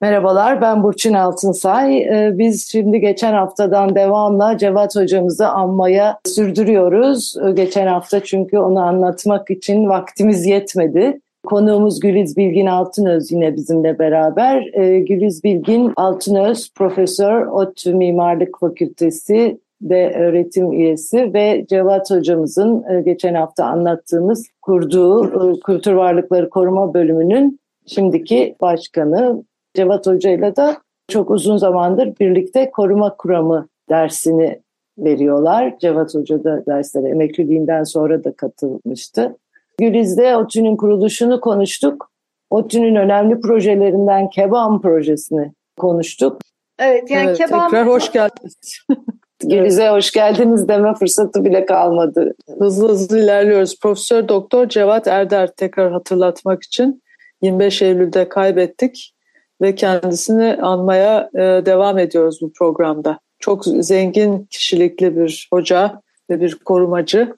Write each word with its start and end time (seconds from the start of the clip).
Merhabalar, 0.00 0.60
ben 0.60 0.82
Burçin 0.82 1.14
Altınsay. 1.14 1.98
Ee, 2.02 2.38
biz 2.38 2.68
şimdi 2.72 3.00
geçen 3.00 3.32
haftadan 3.32 3.94
devamla 3.94 4.58
Cevat 4.58 4.96
hocamızı 4.96 5.48
anmaya 5.48 6.18
sürdürüyoruz. 6.26 7.36
Ee, 7.44 7.52
geçen 7.52 7.86
hafta 7.86 8.24
çünkü 8.24 8.58
onu 8.58 8.80
anlatmak 8.80 9.50
için 9.50 9.88
vaktimiz 9.88 10.46
yetmedi. 10.46 11.20
Konuğumuz 11.46 12.00
Güliz 12.00 12.36
Bilgin 12.36 12.66
Altınöz 12.66 13.32
yine 13.32 13.56
bizimle 13.56 13.98
beraber. 13.98 14.70
Ee, 14.72 15.00
Güliz 15.00 15.44
Bilgin 15.44 15.92
Altınöz, 15.96 16.72
Profesör 16.74 17.46
ODTÜ 17.46 17.94
Mimarlık 17.94 18.60
Fakültesi 18.60 19.58
de 19.80 20.12
öğretim 20.16 20.72
üyesi 20.72 21.34
ve 21.34 21.66
Cevat 21.68 22.10
hocamızın 22.10 22.84
e, 22.90 23.00
geçen 23.00 23.34
hafta 23.34 23.64
anlattığımız 23.64 24.46
kurduğu 24.62 25.26
e, 25.26 25.60
Kültür 25.60 25.92
Varlıkları 25.92 26.50
Koruma 26.50 26.94
Bölümünün 26.94 27.60
şimdiki 27.86 28.56
başkanı 28.60 29.44
Cevat 29.76 30.06
Hoca 30.06 30.30
ile 30.30 30.56
de 30.56 30.76
çok 31.08 31.30
uzun 31.30 31.56
zamandır 31.56 32.18
birlikte 32.20 32.70
koruma 32.70 33.16
kuramı 33.16 33.68
dersini 33.90 34.60
veriyorlar. 34.98 35.78
Cevat 35.78 36.14
Hoca 36.14 36.44
da 36.44 36.66
derslere 36.66 37.08
emekliliğinden 37.08 37.84
sonra 37.84 38.24
da 38.24 38.32
katılmıştı. 38.32 39.36
Güliz'de 39.78 40.36
ODTÜ'nün 40.36 40.76
kuruluşunu 40.76 41.40
konuştuk. 41.40 42.10
ODTÜ'nün 42.50 42.94
önemli 42.94 43.40
projelerinden 43.40 44.30
Kebam 44.30 44.82
projesini 44.82 45.52
konuştuk. 45.78 46.40
Evet, 46.78 47.10
yani 47.10 47.26
evet, 47.26 47.38
Kebam... 47.38 47.70
Tekrar 47.70 47.88
hoş 47.88 48.12
geldiniz. 48.12 48.78
Güliz'e 49.44 49.88
hoş 49.88 50.12
geldiniz 50.12 50.68
deme 50.68 50.94
fırsatı 50.94 51.44
bile 51.44 51.66
kalmadı. 51.66 52.34
Hızlı 52.58 52.88
hızlı 52.88 53.18
ilerliyoruz. 53.18 53.80
Profesör 53.80 54.28
Doktor 54.28 54.68
Cevat 54.68 55.06
Erder 55.06 55.50
tekrar 55.56 55.92
hatırlatmak 55.92 56.62
için 56.62 57.02
25 57.42 57.82
Eylül'de 57.82 58.28
kaybettik 58.28 59.15
ve 59.62 59.74
kendisini 59.74 60.58
anmaya 60.62 61.30
e, 61.34 61.40
devam 61.66 61.98
ediyoruz 61.98 62.38
bu 62.42 62.52
programda. 62.52 63.18
Çok 63.38 63.64
zengin 63.64 64.46
kişilikli 64.50 65.16
bir 65.16 65.48
hoca 65.52 66.00
ve 66.30 66.40
bir 66.40 66.54
korumacı. 66.54 67.34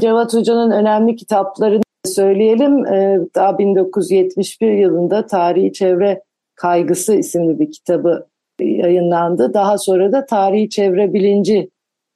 Cevat 0.00 0.34
Hoca'nın 0.34 0.70
önemli 0.70 1.16
kitaplarını 1.16 1.82
söyleyelim. 2.04 2.86
E, 2.86 3.20
daha 3.34 3.58
1971 3.58 4.72
yılında 4.72 5.26
Tarihi 5.26 5.72
Çevre 5.72 6.22
Kaygısı 6.54 7.14
isimli 7.14 7.58
bir 7.58 7.72
kitabı 7.72 8.26
yayınlandı. 8.60 9.54
Daha 9.54 9.78
sonra 9.78 10.12
da 10.12 10.26
Tarihi 10.26 10.68
Çevre 10.68 11.12
Bilinci 11.12 11.70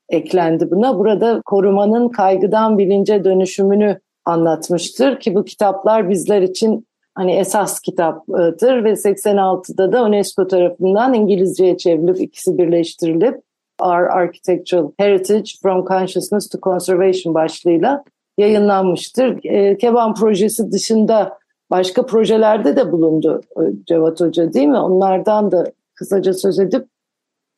eklendi 0.08 0.70
buna. 0.70 0.98
Burada 0.98 1.42
korumanın 1.44 2.08
kaygıdan 2.08 2.78
bilince 2.78 3.24
dönüşümünü 3.24 4.00
anlatmıştır 4.24 5.20
ki 5.20 5.34
bu 5.34 5.44
kitaplar 5.44 6.10
bizler 6.10 6.42
için 6.42 6.86
hani 7.14 7.32
esas 7.32 7.80
kitaptır 7.80 8.84
ve 8.84 8.92
86'da 8.92 9.92
da 9.92 10.04
UNESCO 10.04 10.46
tarafından 10.46 11.14
İngilizceye 11.14 11.76
çevrilip 11.76 12.20
ikisi 12.20 12.58
birleştirilip 12.58 13.42
Our 13.80 14.06
Architectural 14.06 14.90
Heritage 14.98 15.50
from 15.62 15.84
Consciousness 15.86 16.48
to 16.48 16.58
Conservation 16.62 17.34
başlığıyla 17.34 18.04
yayınlanmıştır. 18.38 19.44
E, 19.44 19.78
Keban 19.78 20.14
projesi 20.14 20.72
dışında 20.72 21.38
başka 21.70 22.06
projelerde 22.06 22.76
de 22.76 22.92
bulundu 22.92 23.40
e, 23.56 23.62
Cevat 23.86 24.20
Hoca 24.20 24.52
değil 24.52 24.68
mi? 24.68 24.78
Onlardan 24.78 25.52
da 25.52 25.64
kısaca 25.94 26.32
söz 26.32 26.58
edip 26.58 26.86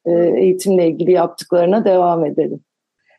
e, 0.04 0.12
eğitimle 0.12 0.88
ilgili 0.88 1.12
yaptıklarına 1.12 1.84
devam 1.84 2.26
edelim. 2.26 2.60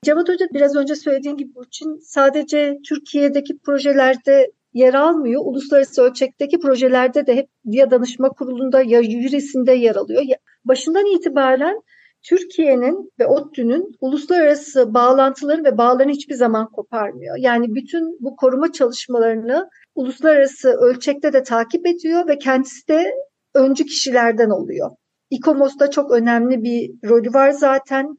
Cevat 0.03 0.29
Hoca 0.29 0.45
biraz 0.53 0.75
önce 0.75 0.95
söylediğim 0.95 1.37
gibi 1.37 1.55
Burçin 1.55 1.99
sadece 2.03 2.79
Türkiye'deki 2.89 3.57
projelerde 3.57 4.51
yer 4.75 4.93
almıyor. 4.93 5.41
Uluslararası 5.45 6.01
ölçekteki 6.01 6.59
projelerde 6.59 7.27
de 7.27 7.35
hep 7.35 7.49
ya 7.65 7.91
danışma 7.91 8.29
kurulunda 8.29 8.81
ya 8.81 9.03
jürisinde 9.03 9.71
yer 9.71 9.95
alıyor. 9.95 10.23
Başından 10.65 11.05
itibaren 11.05 11.81
Türkiye'nin 12.23 13.11
ve 13.19 13.27
ODTÜ'nün 13.27 13.91
uluslararası 14.01 14.93
bağlantıları 14.93 15.63
ve 15.63 15.77
bağlarını 15.77 16.11
hiçbir 16.11 16.35
zaman 16.35 16.71
koparmıyor. 16.71 17.35
Yani 17.37 17.75
bütün 17.75 18.17
bu 18.19 18.35
koruma 18.35 18.71
çalışmalarını 18.71 19.69
uluslararası 19.95 20.69
ölçekte 20.69 21.33
de 21.33 21.43
takip 21.43 21.87
ediyor 21.87 22.27
ve 22.27 22.37
kendisi 22.37 22.87
de 22.87 23.13
öncü 23.53 23.85
kişilerden 23.85 24.49
oluyor. 24.49 24.91
İKOMOS'ta 25.29 25.89
çok 25.91 26.11
önemli 26.11 26.63
bir 26.63 27.09
rolü 27.09 27.33
var 27.33 27.51
zaten. 27.51 28.17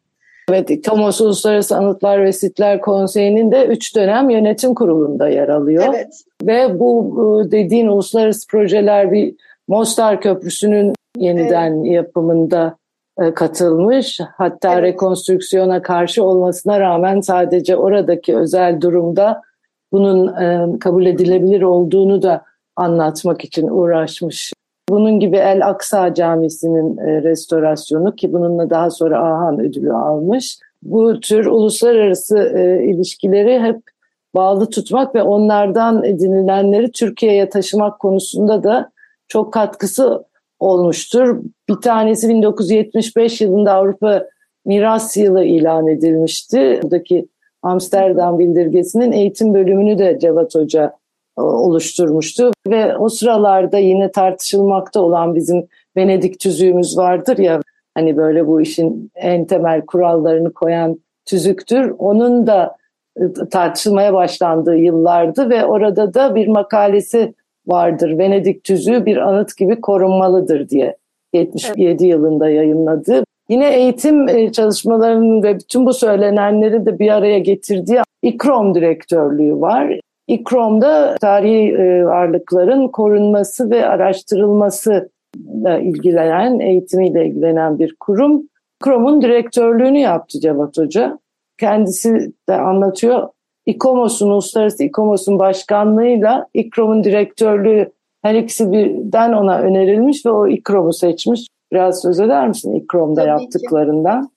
Evet, 0.50 0.84
Tomos 0.84 1.20
Uluslararası 1.20 1.76
Anıtlar 1.76 2.24
ve 2.24 2.32
Sitler 2.32 2.80
Konseyi'nin 2.80 3.52
de 3.52 3.66
üç 3.66 3.96
dönem 3.96 4.30
yönetim 4.30 4.74
kurulunda 4.74 5.28
yer 5.28 5.48
alıyor. 5.48 5.84
Evet. 5.88 6.24
Ve 6.42 6.80
bu 6.80 7.42
dediğin 7.50 7.86
uluslararası 7.86 8.46
projeler 8.46 9.12
bir 9.12 9.34
Mostar 9.68 10.20
Köprüsü'nün 10.20 10.92
yeniden 11.16 11.84
evet. 11.84 11.92
yapımında 11.92 12.76
e, 13.20 13.34
katılmış. 13.34 14.20
Hatta 14.36 14.72
evet. 14.72 14.82
rekonstrüksiyona 14.82 15.82
karşı 15.82 16.24
olmasına 16.24 16.80
rağmen 16.80 17.20
sadece 17.20 17.76
oradaki 17.76 18.36
özel 18.36 18.80
durumda 18.80 19.42
bunun 19.92 20.42
e, 20.42 20.78
kabul 20.78 21.06
edilebilir 21.06 21.62
olduğunu 21.62 22.22
da 22.22 22.44
anlatmak 22.76 23.44
için 23.44 23.68
uğraşmış 23.68 24.52
bunun 24.88 25.20
gibi 25.20 25.36
El 25.36 25.66
Aksa 25.66 26.14
Camisi'nin 26.14 26.96
e, 26.96 27.22
restorasyonu 27.22 28.16
ki 28.16 28.32
bununla 28.32 28.70
daha 28.70 28.90
sonra 28.90 29.18
Ahan 29.18 29.60
ödülü 29.60 29.92
almış. 29.92 30.58
Bu 30.82 31.20
tür 31.20 31.46
uluslararası 31.46 32.38
e, 32.38 32.84
ilişkileri 32.84 33.60
hep 33.60 33.80
bağlı 34.34 34.70
tutmak 34.70 35.14
ve 35.14 35.22
onlardan 35.22 36.04
edinilenleri 36.04 36.92
Türkiye'ye 36.92 37.48
taşımak 37.48 37.98
konusunda 37.98 38.62
da 38.62 38.90
çok 39.28 39.52
katkısı 39.52 40.24
olmuştur. 40.58 41.42
Bir 41.68 41.74
tanesi 41.74 42.28
1975 42.28 43.40
yılında 43.40 43.72
Avrupa 43.72 44.26
Miras 44.64 45.16
Yılı 45.16 45.44
ilan 45.44 45.88
edilmişti. 45.88 46.80
Buradaki 46.82 47.28
Amsterdam 47.62 48.38
bildirgesinin 48.38 49.12
eğitim 49.12 49.54
bölümünü 49.54 49.98
de 49.98 50.18
Cevat 50.18 50.54
Hoca 50.54 50.92
oluşturmuştu 51.36 52.50
ve 52.68 52.96
o 52.96 53.08
sıralarda 53.08 53.78
yine 53.78 54.10
tartışılmakta 54.10 55.00
olan 55.00 55.34
bizim 55.34 55.66
Venedik 55.96 56.40
tüzüğümüz 56.40 56.98
vardır 56.98 57.38
ya 57.38 57.60
hani 57.94 58.16
böyle 58.16 58.46
bu 58.46 58.60
işin 58.60 59.10
en 59.14 59.44
temel 59.44 59.86
kurallarını 59.86 60.52
koyan 60.52 61.00
tüzüktür. 61.24 61.94
Onun 61.98 62.46
da 62.46 62.76
e, 63.20 63.48
tartışılmaya 63.50 64.14
başlandığı 64.14 64.76
yıllardı 64.76 65.50
ve 65.50 65.64
orada 65.64 66.14
da 66.14 66.34
bir 66.34 66.48
makalesi 66.48 67.34
vardır. 67.66 68.18
Venedik 68.18 68.64
tüzüğü 68.64 69.06
bir 69.06 69.16
anıt 69.16 69.56
gibi 69.56 69.80
korunmalıdır 69.80 70.68
diye 70.68 70.96
77 71.32 71.82
evet. 71.82 72.00
yılında 72.00 72.50
yayınladı. 72.50 73.24
Yine 73.48 73.76
eğitim 73.76 74.28
e, 74.28 74.52
çalışmalarının 74.52 75.42
ve 75.42 75.54
bütün 75.54 75.86
bu 75.86 75.94
söylenenleri 75.94 76.86
de 76.86 76.98
bir 76.98 77.10
araya 77.10 77.38
getirdiği 77.38 78.00
İKROM 78.22 78.74
direktörlüğü 78.74 79.60
var. 79.60 80.00
İKROM'da 80.28 81.14
tarihi 81.20 81.72
e, 81.72 82.04
varlıkların 82.04 82.88
korunması 82.88 83.70
ve 83.70 83.86
araştırılması 83.86 85.10
ile 85.36 85.82
ilgilenen, 85.82 86.58
eğitimiyle 86.58 87.26
ilgilenen 87.26 87.78
bir 87.78 87.96
kurum. 88.00 88.42
İKROM'un 88.80 89.22
direktörlüğünü 89.22 89.98
yaptı 89.98 90.40
Cevat 90.40 90.78
Hoca. 90.78 91.18
Kendisi 91.58 92.32
de 92.48 92.54
anlatıyor. 92.54 93.28
İKOMOS'un, 93.66 94.30
Uluslararası 94.30 94.84
İKOMOS'un 94.84 95.38
başkanlığıyla 95.38 96.46
İKROM'un 96.54 97.04
direktörlüğü 97.04 97.92
her 98.22 98.34
ikisi 98.34 98.72
birden 98.72 99.32
ona 99.32 99.58
önerilmiş 99.58 100.26
ve 100.26 100.30
o 100.30 100.48
İKROM'u 100.48 100.92
seçmiş. 100.92 101.48
Biraz 101.72 102.02
söz 102.02 102.20
eder 102.20 102.48
misin 102.48 102.74
İKROM'da 102.74 103.20
Tabii 103.20 103.28
yaptıklarından? 103.28 104.22
Ki. 104.22 104.35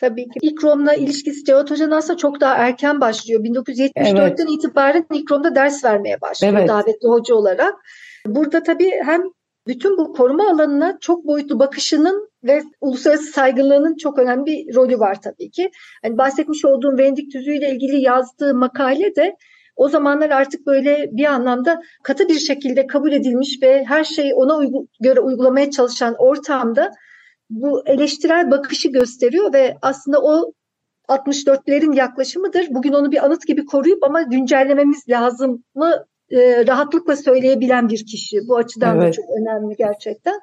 Tabii 0.00 0.24
ki. 0.24 0.38
İKROM'la 0.42 0.94
ilişkisi 0.94 1.44
Cevat 1.44 1.70
Hoca'nın 1.70 1.90
aslında 1.90 2.16
çok 2.16 2.40
daha 2.40 2.54
erken 2.54 3.00
başlıyor. 3.00 3.40
1974'ten 3.44 4.16
evet. 4.16 4.40
itibaren 4.48 5.06
İKROM'da 5.12 5.54
ders 5.54 5.84
vermeye 5.84 6.20
başlıyor 6.20 6.54
evet. 6.56 6.68
davetli 6.68 7.08
hoca 7.08 7.34
olarak. 7.34 7.74
Burada 8.26 8.62
tabii 8.62 8.90
hem 9.04 9.22
bütün 9.66 9.98
bu 9.98 10.12
koruma 10.12 10.50
alanına 10.50 10.98
çok 11.00 11.26
boyutlu 11.26 11.58
bakışının 11.58 12.30
ve 12.44 12.62
uluslararası 12.80 13.24
saygınlığının 13.24 13.96
çok 13.96 14.18
önemli 14.18 14.46
bir 14.46 14.74
rolü 14.74 14.98
var 14.98 15.22
tabii 15.22 15.50
ki. 15.50 15.70
Hani 16.02 16.18
bahsetmiş 16.18 16.64
olduğum 16.64 16.98
Venedik 16.98 17.32
Tüzüğü 17.32 17.54
ile 17.54 17.70
ilgili 17.70 18.00
yazdığı 18.00 18.54
makale 18.54 19.16
de 19.16 19.36
o 19.76 19.88
zamanlar 19.88 20.30
artık 20.30 20.66
böyle 20.66 21.08
bir 21.12 21.24
anlamda 21.24 21.82
katı 22.02 22.28
bir 22.28 22.38
şekilde 22.38 22.86
kabul 22.86 23.12
edilmiş 23.12 23.58
ve 23.62 23.84
her 23.84 24.04
şeyi 24.04 24.34
ona 24.34 24.52
uygu- 24.52 24.86
göre 25.00 25.20
uygulamaya 25.20 25.70
çalışan 25.70 26.14
ortamda 26.18 26.90
bu 27.50 27.82
eleştirel 27.86 28.50
bakışı 28.50 28.88
gösteriyor 28.88 29.52
ve 29.52 29.76
aslında 29.82 30.22
o 30.22 30.52
64'lerin 31.08 31.96
yaklaşımıdır. 31.96 32.66
Bugün 32.70 32.92
onu 32.92 33.12
bir 33.12 33.24
anıt 33.24 33.46
gibi 33.46 33.66
koruyup 33.66 34.04
ama 34.04 34.22
güncellememiz 34.22 35.08
lazım 35.08 35.64
mı 35.74 36.04
e, 36.30 36.66
rahatlıkla 36.66 37.16
söyleyebilen 37.16 37.88
bir 37.88 38.06
kişi. 38.06 38.48
Bu 38.48 38.56
açıdan 38.56 38.96
evet. 38.96 39.08
da 39.08 39.12
çok 39.12 39.24
önemli 39.40 39.76
gerçekten. 39.76 40.40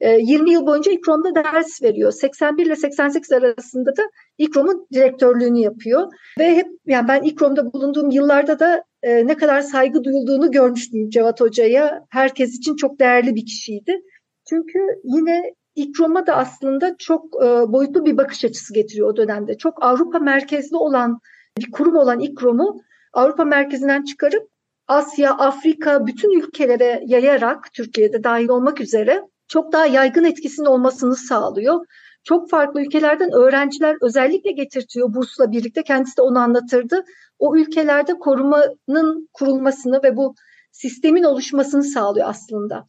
20 0.00 0.50
e, 0.50 0.52
yıl 0.52 0.66
boyunca 0.66 0.92
İKROM'da 0.92 1.34
ders 1.34 1.82
veriyor. 1.82 2.12
81 2.12 2.66
ile 2.66 2.76
88 2.76 3.32
arasında 3.32 3.96
da 3.96 4.02
İKROM'un 4.38 4.86
direktörlüğünü 4.92 5.58
yapıyor. 5.58 6.12
Ve 6.38 6.56
hep 6.56 6.66
yani 6.86 7.08
ben 7.08 7.22
İKROM'da 7.22 7.72
bulunduğum 7.72 8.10
yıllarda 8.10 8.58
da 8.58 8.84
e, 9.02 9.26
ne 9.26 9.36
kadar 9.36 9.60
saygı 9.60 10.04
duyulduğunu 10.04 10.50
görmüştüm 10.50 11.10
Cevat 11.10 11.40
Hoca'ya. 11.40 12.06
Herkes 12.10 12.56
için 12.56 12.76
çok 12.76 13.00
değerli 13.00 13.34
bir 13.34 13.46
kişiydi. 13.46 14.00
Çünkü 14.48 14.78
yine 15.04 15.54
İKROM'a 15.74 16.26
da 16.26 16.36
aslında 16.36 16.96
çok 16.98 17.24
e, 17.44 17.72
boyutlu 17.72 18.04
bir 18.04 18.16
bakış 18.16 18.44
açısı 18.44 18.74
getiriyor 18.74 19.08
o 19.08 19.16
dönemde. 19.16 19.58
Çok 19.58 19.82
Avrupa 19.82 20.18
merkezli 20.18 20.76
olan 20.76 21.18
bir 21.58 21.70
kurum 21.70 21.96
olan 21.96 22.20
İKROM'u 22.20 22.80
Avrupa 23.12 23.44
merkezinden 23.44 24.04
çıkarıp 24.04 24.48
Asya, 24.88 25.30
Afrika 25.30 26.06
bütün 26.06 26.38
ülkelere 26.38 27.02
yayarak 27.06 27.72
Türkiye'de 27.72 28.24
dahil 28.24 28.48
olmak 28.48 28.80
üzere 28.80 29.22
çok 29.48 29.72
daha 29.72 29.86
yaygın 29.86 30.24
etkisinin 30.24 30.66
olmasını 30.66 31.16
sağlıyor. 31.16 31.86
Çok 32.24 32.50
farklı 32.50 32.82
ülkelerden 32.82 33.32
öğrenciler 33.32 33.96
özellikle 34.00 34.52
getirtiyor 34.52 35.14
bursla 35.14 35.50
birlikte. 35.52 35.82
Kendisi 35.82 36.16
de 36.16 36.22
onu 36.22 36.38
anlatırdı. 36.38 37.04
O 37.38 37.56
ülkelerde 37.56 38.18
korumanın 38.18 39.28
kurulmasını 39.32 40.02
ve 40.02 40.16
bu 40.16 40.34
sistemin 40.72 41.22
oluşmasını 41.22 41.84
sağlıyor 41.84 42.28
aslında. 42.28 42.86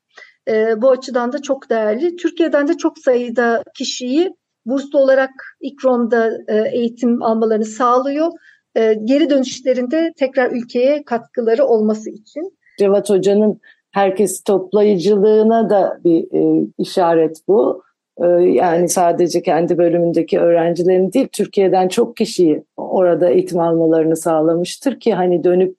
E, 0.47 0.81
bu 0.81 0.89
açıdan 0.89 1.33
da 1.33 1.41
çok 1.41 1.69
değerli. 1.69 2.15
Türkiye'den 2.15 2.67
de 2.67 2.77
çok 2.77 2.97
sayıda 2.97 3.63
kişiyi 3.75 4.33
burslu 4.65 4.99
olarak 4.99 5.29
İKROM'da 5.61 6.31
e, 6.47 6.69
eğitim 6.71 7.23
almalarını 7.23 7.65
sağlıyor. 7.65 8.31
E, 8.75 8.93
geri 8.93 9.29
dönüşlerinde 9.29 10.13
tekrar 10.17 10.51
ülkeye 10.51 11.03
katkıları 11.03 11.65
olması 11.65 12.09
için. 12.09 12.57
Cevat 12.79 13.09
Hoca'nın 13.09 13.59
herkes 13.91 14.43
toplayıcılığına 14.43 15.69
da 15.69 15.99
bir 16.03 16.23
e, 16.33 16.67
işaret 16.77 17.37
bu. 17.47 17.83
E, 18.17 18.27
yani 18.27 18.89
sadece 18.89 19.41
kendi 19.41 19.77
bölümündeki 19.77 20.39
öğrencilerin 20.39 21.13
değil, 21.13 21.27
Türkiye'den 21.31 21.87
çok 21.87 22.17
kişiyi 22.17 22.63
orada 22.77 23.29
eğitim 23.29 23.59
almalarını 23.59 24.17
sağlamıştır 24.17 24.99
ki 24.99 25.13
hani 25.13 25.43
dönüp 25.43 25.75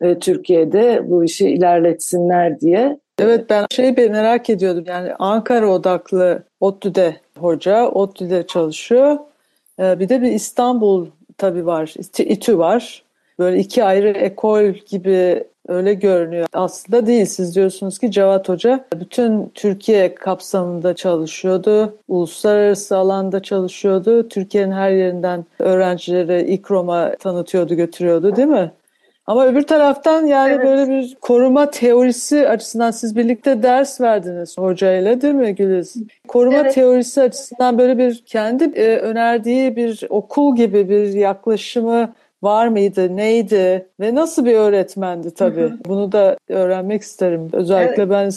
e, 0.00 0.18
Türkiye'de 0.18 1.10
bu 1.10 1.24
işi 1.24 1.48
ilerletsinler 1.48 2.60
diye. 2.60 2.98
Evet 3.18 3.50
ben 3.50 3.66
şey 3.70 3.92
merak 3.92 4.50
ediyordum 4.50 4.84
yani 4.86 5.14
Ankara 5.14 5.70
odaklı 5.70 6.42
ODTÜ'de 6.60 7.16
hoca, 7.38 7.88
ODTÜ'de 7.88 8.46
çalışıyor. 8.46 9.18
E, 9.80 9.98
bir 9.98 10.08
de 10.08 10.22
bir 10.22 10.32
İstanbul 10.32 11.06
tabii 11.38 11.66
var, 11.66 11.94
İTÜ 12.18 12.58
var. 12.58 13.04
Böyle 13.38 13.58
iki 13.58 13.84
ayrı 13.84 14.08
ekol 14.08 14.64
gibi 14.64 15.44
öyle 15.68 15.94
görünüyor. 15.94 16.46
Aslında 16.52 17.06
değil. 17.06 17.26
Siz 17.26 17.54
diyorsunuz 17.54 17.98
ki 17.98 18.10
Cevat 18.10 18.48
Hoca 18.48 18.84
bütün 18.94 19.48
Türkiye 19.54 20.14
kapsamında 20.14 20.94
çalışıyordu. 20.94 21.96
Uluslararası 22.08 22.96
alanda 22.96 23.42
çalışıyordu. 23.42 24.28
Türkiye'nin 24.28 24.72
her 24.72 24.90
yerinden 24.90 25.44
öğrencileri 25.58 26.52
İKROM'a 26.52 27.16
tanıtıyordu, 27.16 27.74
götürüyordu 27.74 28.36
değil 28.36 28.48
mi? 28.48 28.72
Ama 29.26 29.46
öbür 29.46 29.62
taraftan 29.62 30.26
yani 30.26 30.52
evet. 30.52 30.66
böyle 30.66 30.90
bir 30.90 31.16
koruma 31.20 31.70
teorisi 31.70 32.48
açısından 32.48 32.90
siz 32.90 33.16
birlikte 33.16 33.62
ders 33.62 34.00
verdiniz 34.00 34.58
hocayla 34.58 35.20
değil 35.20 35.34
mi 35.34 35.54
Güliz? 35.54 35.96
Koruma 36.28 36.58
evet. 36.58 36.74
teorisi 36.74 37.22
açısından 37.22 37.78
böyle 37.78 37.98
bir 37.98 38.24
kendi 38.26 38.64
e, 38.64 38.96
önerdiği 38.96 39.76
bir 39.76 40.06
okul 40.08 40.56
gibi 40.56 40.88
bir 40.88 41.12
yaklaşımı 41.12 42.12
var 42.42 42.68
mıydı, 42.68 43.16
neydi 43.16 43.88
ve 44.00 44.14
nasıl 44.14 44.44
bir 44.44 44.54
öğretmendi 44.54 45.34
tabii. 45.34 45.60
Hı 45.60 45.66
hı. 45.66 45.78
Bunu 45.84 46.12
da 46.12 46.36
öğrenmek 46.48 47.02
isterim. 47.02 47.48
Özellikle 47.52 48.02
evet. 48.02 48.10
ben 48.10 48.30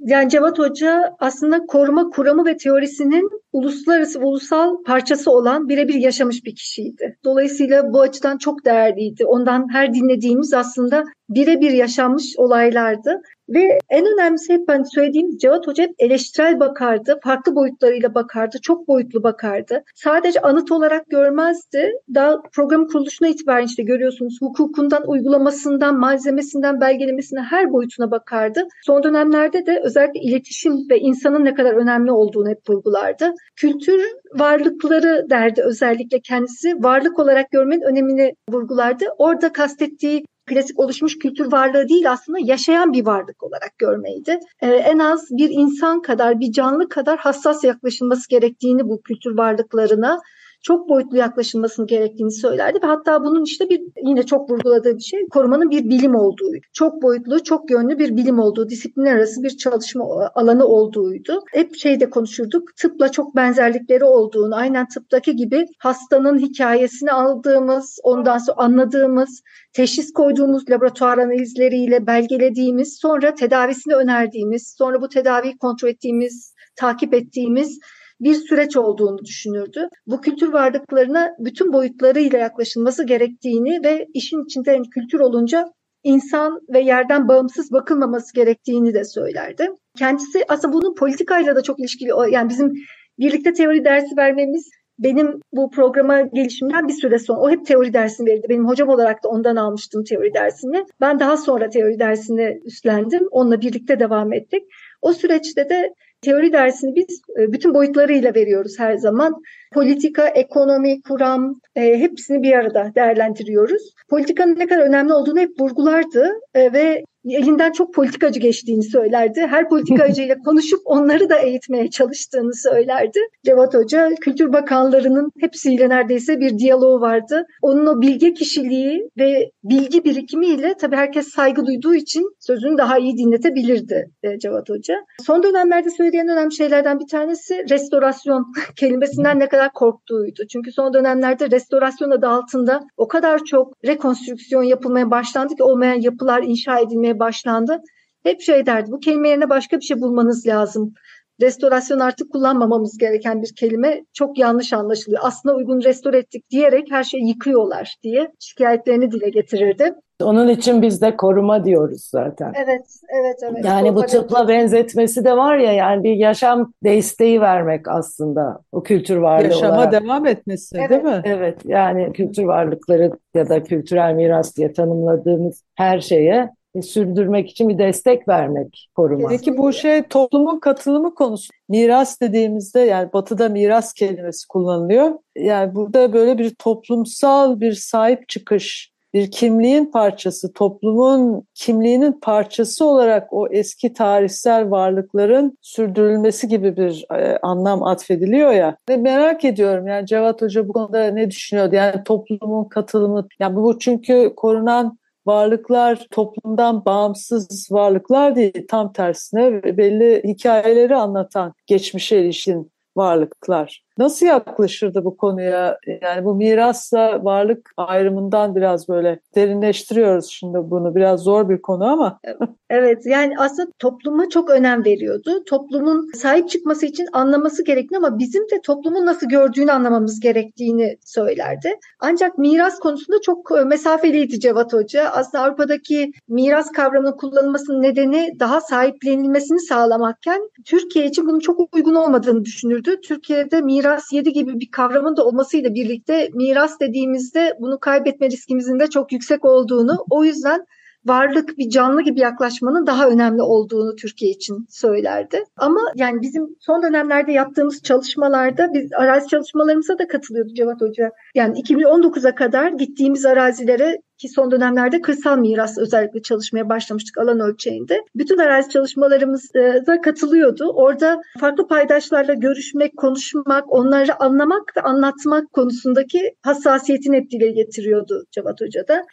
yani 0.00 0.30
Cevat 0.30 0.58
Hoca 0.58 1.16
aslında 1.18 1.66
koruma 1.66 2.10
kuramı 2.10 2.46
ve 2.46 2.56
teorisinin 2.56 3.41
uluslararası 3.52 4.20
ulusal 4.20 4.82
parçası 4.86 5.30
olan 5.30 5.68
birebir 5.68 5.94
yaşamış 5.94 6.44
bir 6.44 6.54
kişiydi. 6.54 7.16
Dolayısıyla 7.24 7.92
bu 7.92 8.00
açıdan 8.00 8.38
çok 8.38 8.64
değerliydi. 8.64 9.24
Ondan 9.26 9.72
her 9.72 9.94
dinlediğimiz 9.94 10.54
aslında 10.54 11.04
birebir 11.28 11.70
yaşanmış 11.70 12.34
olaylardı. 12.36 13.22
Ve 13.48 13.78
en 13.90 14.04
önemlisi 14.06 14.52
hep 14.52 14.68
ben 14.68 14.82
söylediğim 14.82 15.36
Cevat 15.36 15.66
Hoca 15.66 15.84
hep 15.84 15.94
eleştirel 15.98 16.60
bakardı. 16.60 17.20
Farklı 17.24 17.54
boyutlarıyla 17.54 18.14
bakardı. 18.14 18.56
Çok 18.62 18.88
boyutlu 18.88 19.22
bakardı. 19.22 19.84
Sadece 19.94 20.40
anıt 20.40 20.72
olarak 20.72 21.10
görmezdi. 21.10 21.92
Daha 22.14 22.42
program 22.52 22.86
kuruluşuna 22.86 23.28
itibaren 23.28 23.66
işte 23.66 23.82
görüyorsunuz 23.82 24.38
hukukundan, 24.40 25.02
uygulamasından, 25.06 25.98
malzemesinden, 25.98 26.80
belgelemesine 26.80 27.40
her 27.40 27.72
boyutuna 27.72 28.10
bakardı. 28.10 28.68
Son 28.86 29.02
dönemlerde 29.02 29.66
de 29.66 29.80
özellikle 29.84 30.20
iletişim 30.20 30.90
ve 30.90 30.98
insanın 30.98 31.44
ne 31.44 31.54
kadar 31.54 31.72
önemli 31.72 32.12
olduğunu 32.12 32.48
hep 32.48 32.70
vurgulardı. 32.70 33.34
Kültür 33.56 34.02
varlıkları 34.34 35.26
derdi 35.30 35.62
özellikle 35.62 36.20
kendisi. 36.20 36.74
Varlık 36.74 37.18
olarak 37.18 37.50
görmenin 37.50 37.82
önemini 37.82 38.34
vurgulardı. 38.50 39.04
Orada 39.18 39.52
kastettiği 39.52 40.24
klasik 40.46 40.78
oluşmuş 40.78 41.18
kültür 41.18 41.52
varlığı 41.52 41.88
değil 41.88 42.10
aslında 42.10 42.38
yaşayan 42.42 42.92
bir 42.92 43.06
varlık 43.06 43.42
olarak 43.42 43.78
görmeydi. 43.78 44.38
Ee, 44.60 44.66
en 44.66 44.98
az 44.98 45.28
bir 45.30 45.50
insan 45.50 46.02
kadar, 46.02 46.40
bir 46.40 46.52
canlı 46.52 46.88
kadar 46.88 47.18
hassas 47.18 47.64
yaklaşılması 47.64 48.28
gerektiğini 48.28 48.88
bu 48.88 49.02
kültür 49.02 49.36
varlıklarına 49.36 50.20
çok 50.62 50.88
boyutlu 50.88 51.16
yaklaşılmasını 51.16 51.86
gerektiğini 51.86 52.32
söylerdi 52.32 52.78
ve 52.82 52.86
hatta 52.86 53.24
bunun 53.24 53.44
işte 53.44 53.68
bir 53.68 53.82
yine 54.04 54.22
çok 54.22 54.50
vurguladığı 54.50 54.96
bir 54.96 55.02
şey 55.02 55.28
korumanın 55.28 55.70
bir 55.70 55.84
bilim 55.84 56.14
olduğu, 56.14 56.52
çok 56.72 57.02
boyutlu, 57.02 57.42
çok 57.42 57.70
yönlü 57.70 57.98
bir 57.98 58.16
bilim 58.16 58.38
olduğu, 58.38 58.68
disiplinler 58.68 59.16
arası 59.16 59.42
bir 59.42 59.56
çalışma 59.56 60.30
alanı 60.34 60.66
olduğuydu. 60.66 61.40
Hep 61.52 61.76
şeyde 61.76 62.10
konuşurduk, 62.10 62.76
tıpla 62.76 63.10
çok 63.10 63.36
benzerlikleri 63.36 64.04
olduğunu, 64.04 64.56
aynen 64.56 64.88
tıptaki 64.88 65.36
gibi 65.36 65.66
hastanın 65.78 66.38
hikayesini 66.38 67.12
aldığımız, 67.12 67.98
ondan 68.02 68.38
sonra 68.38 68.58
anladığımız, 68.58 69.42
teşhis 69.72 70.12
koyduğumuz 70.12 70.70
laboratuvar 70.70 71.18
analizleriyle 71.18 72.06
belgelediğimiz, 72.06 72.98
sonra 73.00 73.34
tedavisini 73.34 73.94
önerdiğimiz, 73.94 74.74
sonra 74.78 75.02
bu 75.02 75.08
tedaviyi 75.08 75.58
kontrol 75.58 75.88
ettiğimiz, 75.88 76.54
takip 76.76 77.14
ettiğimiz 77.14 77.78
bir 78.22 78.34
süreç 78.34 78.76
olduğunu 78.76 79.18
düşünürdü. 79.18 79.88
Bu 80.06 80.20
kültür 80.20 80.52
varlıklarına 80.52 81.30
bütün 81.38 81.72
boyutlarıyla 81.72 82.38
yaklaşılması 82.38 83.06
gerektiğini 83.06 83.84
ve 83.84 84.06
işin 84.14 84.44
içinde 84.44 84.70
yani 84.70 84.90
kültür 84.90 85.20
olunca 85.20 85.72
insan 86.04 86.60
ve 86.72 86.80
yerden 86.80 87.28
bağımsız 87.28 87.72
bakılmaması 87.72 88.34
gerektiğini 88.34 88.94
de 88.94 89.04
söylerdi. 89.04 89.68
Kendisi 89.98 90.44
aslında 90.48 90.74
bunun 90.74 90.94
politikayla 90.94 91.56
da 91.56 91.62
çok 91.62 91.80
ilişkili 91.80 92.10
yani 92.30 92.48
bizim 92.48 92.72
birlikte 93.18 93.52
teori 93.52 93.84
dersi 93.84 94.16
vermemiz 94.16 94.70
benim 94.98 95.40
bu 95.52 95.70
programa 95.70 96.20
gelişimden 96.20 96.88
bir 96.88 96.92
süre 96.92 97.18
sonra 97.18 97.40
o 97.40 97.50
hep 97.50 97.66
teori 97.66 97.92
dersini 97.92 98.26
verirdi. 98.26 98.46
Benim 98.48 98.68
hocam 98.68 98.88
olarak 98.88 99.24
da 99.24 99.28
ondan 99.28 99.56
almıştım 99.56 100.04
teori 100.04 100.34
dersini. 100.34 100.84
Ben 101.00 101.20
daha 101.20 101.36
sonra 101.36 101.68
teori 101.68 101.98
dersini 101.98 102.60
üstlendim. 102.64 103.28
Onunla 103.30 103.60
birlikte 103.60 104.00
devam 104.00 104.32
ettik. 104.32 104.62
O 105.02 105.12
süreçte 105.12 105.68
de 105.68 105.94
Teori 106.22 106.52
dersini 106.52 106.96
biz 106.96 107.22
e, 107.38 107.52
bütün 107.52 107.74
boyutlarıyla 107.74 108.34
veriyoruz 108.34 108.78
her 108.78 108.96
zaman. 108.96 109.42
Politika, 109.72 110.28
ekonomi, 110.28 111.02
kuram 111.02 111.60
e, 111.76 111.98
hepsini 111.98 112.42
bir 112.42 112.52
arada 112.52 112.92
değerlendiriyoruz. 112.94 113.82
Politikanın 114.08 114.58
ne 114.58 114.66
kadar 114.66 114.82
önemli 114.82 115.12
olduğunu 115.12 115.40
hep 115.40 115.60
vurgulardı 115.60 116.30
e, 116.54 116.72
ve 116.72 117.04
elinden 117.24 117.72
çok 117.72 117.94
politikacı 117.94 118.40
geçtiğini 118.40 118.82
söylerdi. 118.82 119.40
Her 119.40 119.68
politikacıyla 119.68 120.36
konuşup 120.44 120.80
onları 120.84 121.30
da 121.30 121.38
eğitmeye 121.38 121.90
çalıştığını 121.90 122.54
söylerdi. 122.54 123.18
Cevat 123.44 123.74
Hoca 123.74 124.10
Kültür 124.20 124.52
Bakanlarının 124.52 125.32
hepsiyle 125.40 125.88
neredeyse 125.88 126.40
bir 126.40 126.58
diyaloğu 126.58 127.00
vardı. 127.00 127.46
Onun 127.62 127.86
o 127.86 128.00
bilge 128.00 128.34
kişiliği 128.34 129.08
ve 129.18 129.50
bilgi 129.64 130.04
birikimiyle 130.04 130.74
tabii 130.80 130.96
herkes 130.96 131.28
saygı 131.28 131.66
duyduğu 131.66 131.94
için 131.94 132.36
sözünü 132.40 132.78
daha 132.78 132.98
iyi 132.98 133.16
dinletebilirdi 133.16 134.10
e, 134.22 134.38
Cevat 134.38 134.70
Hoca. 134.70 134.94
Son 135.22 135.42
dönemlerde 135.42 135.90
söylediğin 135.90 136.28
önemli 136.28 136.54
şeylerden 136.54 137.00
bir 137.00 137.08
tanesi 137.08 137.64
restorasyon 137.70 138.52
kelimesinden 138.76 139.38
ne 139.38 139.48
kadar 139.48 139.72
korktuğuydu. 139.72 140.42
Çünkü 140.52 140.72
son 140.72 140.94
dönemlerde 140.94 141.50
restorasyon 141.50 142.10
adı 142.10 142.28
altında 142.28 142.82
o 142.96 143.08
kadar 143.08 143.44
çok 143.44 143.84
rekonstrüksiyon 143.84 144.62
yapılmaya 144.62 145.10
başlandı 145.10 145.54
ki 145.54 145.62
olmayan 145.62 146.00
yapılar 146.00 146.42
inşa 146.42 146.78
edilmeye 146.78 147.11
başlandı. 147.18 147.80
Hep 148.22 148.40
şey 148.40 148.66
derdi 148.66 148.90
bu 148.92 149.00
kelime 149.00 149.28
yerine 149.28 149.50
başka 149.50 149.76
bir 149.76 149.82
şey 149.84 150.00
bulmanız 150.00 150.46
lazım. 150.46 150.94
restorasyon 151.42 151.98
artık 151.98 152.32
kullanmamamız 152.32 152.98
gereken 152.98 153.42
bir 153.42 153.54
kelime 153.56 154.04
çok 154.12 154.38
yanlış 154.38 154.72
anlaşılıyor. 154.72 155.22
Aslında 155.24 155.54
uygun 155.56 155.82
restore 155.82 156.18
ettik 156.18 156.50
diyerek 156.50 156.86
her 156.90 157.04
şeyi 157.04 157.28
yıkıyorlar 157.28 157.96
diye 158.02 158.32
şikayetlerini 158.38 159.10
dile 159.12 159.28
getirirdi. 159.28 159.94
Onun 160.22 160.48
için 160.48 160.82
biz 160.82 161.02
de 161.02 161.16
koruma 161.16 161.64
diyoruz 161.64 162.04
zaten. 162.10 162.52
Evet, 162.56 162.86
evet, 163.20 163.36
evet. 163.42 163.64
Yani 163.64 163.94
bu 163.94 164.02
tıpla 164.06 164.48
benzetmesi 164.48 165.24
de 165.24 165.36
var 165.36 165.56
ya 165.58 165.72
yani 165.72 166.04
bir 166.04 166.14
yaşam 166.16 166.72
desteği 166.84 167.40
vermek 167.40 167.88
aslında 167.88 168.60
o 168.72 168.82
kültür 168.82 169.16
varlığı 169.16 169.44
Yaşama 169.44 169.74
olarak. 169.76 169.92
devam 169.92 170.26
etmesi 170.26 170.76
Evet. 170.78 170.90
değil 170.90 171.02
mi? 171.02 171.22
Evet 171.24 171.58
yani 171.64 172.12
kültür 172.12 172.44
varlıkları 172.44 173.10
ya 173.34 173.48
da 173.48 173.64
kültürel 173.64 174.14
miras 174.14 174.56
diye 174.56 174.72
tanımladığımız 174.72 175.64
her 175.74 176.00
şeye 176.00 176.50
sürdürmek 176.80 177.50
için 177.50 177.68
bir 177.68 177.78
destek 177.78 178.28
vermek 178.28 178.88
koruma. 178.94 179.28
Peki 179.28 179.58
bu 179.58 179.72
şey 179.72 180.02
toplumun 180.02 180.58
katılımı 180.58 181.14
konusu. 181.14 181.50
Miras 181.68 182.20
dediğimizde 182.20 182.80
yani 182.80 183.12
batıda 183.12 183.48
miras 183.48 183.92
kelimesi 183.92 184.48
kullanılıyor. 184.48 185.10
Yani 185.36 185.74
burada 185.74 186.12
böyle 186.12 186.38
bir 186.38 186.54
toplumsal 186.54 187.60
bir 187.60 187.72
sahip 187.72 188.28
çıkış, 188.28 188.92
bir 189.14 189.30
kimliğin 189.30 189.84
parçası, 189.84 190.52
toplumun 190.52 191.46
kimliğinin 191.54 192.12
parçası 192.12 192.84
olarak 192.84 193.32
o 193.32 193.48
eski 193.48 193.92
tarihsel 193.92 194.70
varlıkların 194.70 195.58
sürdürülmesi 195.60 196.48
gibi 196.48 196.76
bir 196.76 197.06
e, 197.14 197.38
anlam 197.42 197.82
atfediliyor 197.82 198.52
ya. 198.52 198.76
Ve 198.88 198.96
merak 198.96 199.44
ediyorum 199.44 199.86
yani 199.86 200.06
Cevat 200.06 200.42
Hoca 200.42 200.68
bu 200.68 200.72
konuda 200.72 201.06
ne 201.06 201.30
düşünüyordu? 201.30 201.74
Yani 201.74 202.04
toplumun 202.04 202.64
katılımı, 202.64 203.26
yani 203.40 203.56
bu 203.56 203.78
çünkü 203.78 204.32
korunan 204.36 204.98
varlıklar 205.26 206.06
toplumdan 206.10 206.84
bağımsız 206.84 207.68
varlıklar 207.72 208.36
değil. 208.36 208.66
Tam 208.68 208.92
tersine 208.92 209.62
belli 209.76 210.22
hikayeleri 210.24 210.96
anlatan 210.96 211.54
geçmişe 211.66 212.20
ilişkin 212.20 212.72
varlıklar. 212.96 213.81
Nasıl 213.98 214.26
yaklaşırdı 214.26 215.04
bu 215.04 215.16
konuya? 215.16 215.78
Yani 216.02 216.24
bu 216.24 216.34
mirasla 216.34 217.24
varlık 217.24 217.70
ayrımından 217.76 218.56
biraz 218.56 218.88
böyle 218.88 219.20
derinleştiriyoruz 219.34 220.26
şimdi 220.30 220.58
bunu. 220.62 220.94
Biraz 220.94 221.20
zor 221.20 221.48
bir 221.48 221.62
konu 221.62 221.84
ama. 221.84 222.20
Evet 222.74 223.06
yani 223.06 223.34
aslında 223.38 223.70
topluma 223.78 224.28
çok 224.28 224.50
önem 224.50 224.84
veriyordu. 224.84 225.44
Toplumun 225.46 226.10
sahip 226.14 226.48
çıkması 226.48 226.86
için 226.86 227.06
anlaması 227.12 227.64
gerektiğini 227.64 227.98
ama 227.98 228.18
bizim 228.18 228.42
de 228.42 228.60
toplumun 228.64 229.06
nasıl 229.06 229.28
gördüğünü 229.28 229.72
anlamamız 229.72 230.20
gerektiğini 230.20 230.96
söylerdi. 231.04 231.78
Ancak 232.00 232.38
miras 232.38 232.78
konusunda 232.78 233.20
çok 233.20 233.50
e, 233.58 233.64
mesafeliydi 233.64 234.40
Cevat 234.40 234.72
Hoca. 234.72 235.10
Aslında 235.10 235.44
Avrupa'daki 235.44 236.12
miras 236.28 236.72
kavramının 236.72 237.16
kullanılmasının 237.16 237.82
nedeni 237.82 238.30
daha 238.40 238.60
sahiplenilmesini 238.60 239.60
sağlamakken 239.60 240.40
Türkiye 240.64 241.06
için 241.06 241.26
bunun 241.26 241.40
çok 241.40 241.74
uygun 241.74 241.94
olmadığını 241.94 242.44
düşünürdü. 242.44 243.00
Türkiye'de 243.00 243.60
miras 243.60 243.82
yedi 244.12 244.32
gibi 244.32 244.60
bir 244.60 244.70
kavramın 244.70 245.16
da 245.16 245.26
olmasıyla 245.26 245.74
birlikte 245.74 246.28
miras 246.34 246.80
dediğimizde 246.80 247.56
bunu 247.60 247.80
kaybetme 247.80 248.30
riskimizin 248.30 248.80
de 248.80 248.86
çok 248.86 249.12
yüksek 249.12 249.44
olduğunu 249.44 250.04
o 250.10 250.24
yüzden 250.24 250.66
varlık 251.06 251.58
bir 251.58 251.70
canlı 251.70 252.02
gibi 252.02 252.20
yaklaşmanın 252.20 252.86
daha 252.86 253.08
önemli 253.08 253.42
olduğunu 253.42 253.96
Türkiye 253.96 254.30
için 254.30 254.66
söylerdi. 254.68 255.44
Ama 255.56 255.80
yani 255.96 256.22
bizim 256.22 256.56
son 256.60 256.82
dönemlerde 256.82 257.32
yaptığımız 257.32 257.82
çalışmalarda 257.82 258.74
biz 258.74 258.92
arazi 258.92 259.28
çalışmalarımıza 259.28 259.98
da 259.98 260.08
katılıyordu 260.08 260.54
Cevat 260.54 260.80
Hoca. 260.80 261.10
Yani 261.34 261.60
2019'a 261.60 262.34
kadar 262.34 262.68
gittiğimiz 262.68 263.26
arazilere 263.26 263.98
ki 264.18 264.28
son 264.28 264.50
dönemlerde 264.50 265.00
kırsal 265.00 265.38
miras 265.38 265.78
özellikle 265.78 266.22
çalışmaya 266.22 266.68
başlamıştık 266.68 267.18
alan 267.18 267.40
ölçeğinde. 267.40 268.04
Bütün 268.14 268.38
arazi 268.38 268.68
çalışmalarımıza 268.68 270.00
katılıyordu. 270.04 270.72
Orada 270.74 271.20
farklı 271.40 271.66
paydaşlarla 271.68 272.34
görüşmek, 272.34 272.96
konuşmak, 272.96 273.72
onları 273.72 274.22
anlamak 274.22 274.76
ve 274.76 274.80
anlatmak 274.80 275.52
konusundaki 275.52 276.34
hassasiyetini 276.42 277.16
hep 277.16 277.30
dile 277.30 277.50
getiriyordu 277.50 278.24
Cevat 278.30 278.60
Hoca 278.60 278.88
da. 278.88 279.04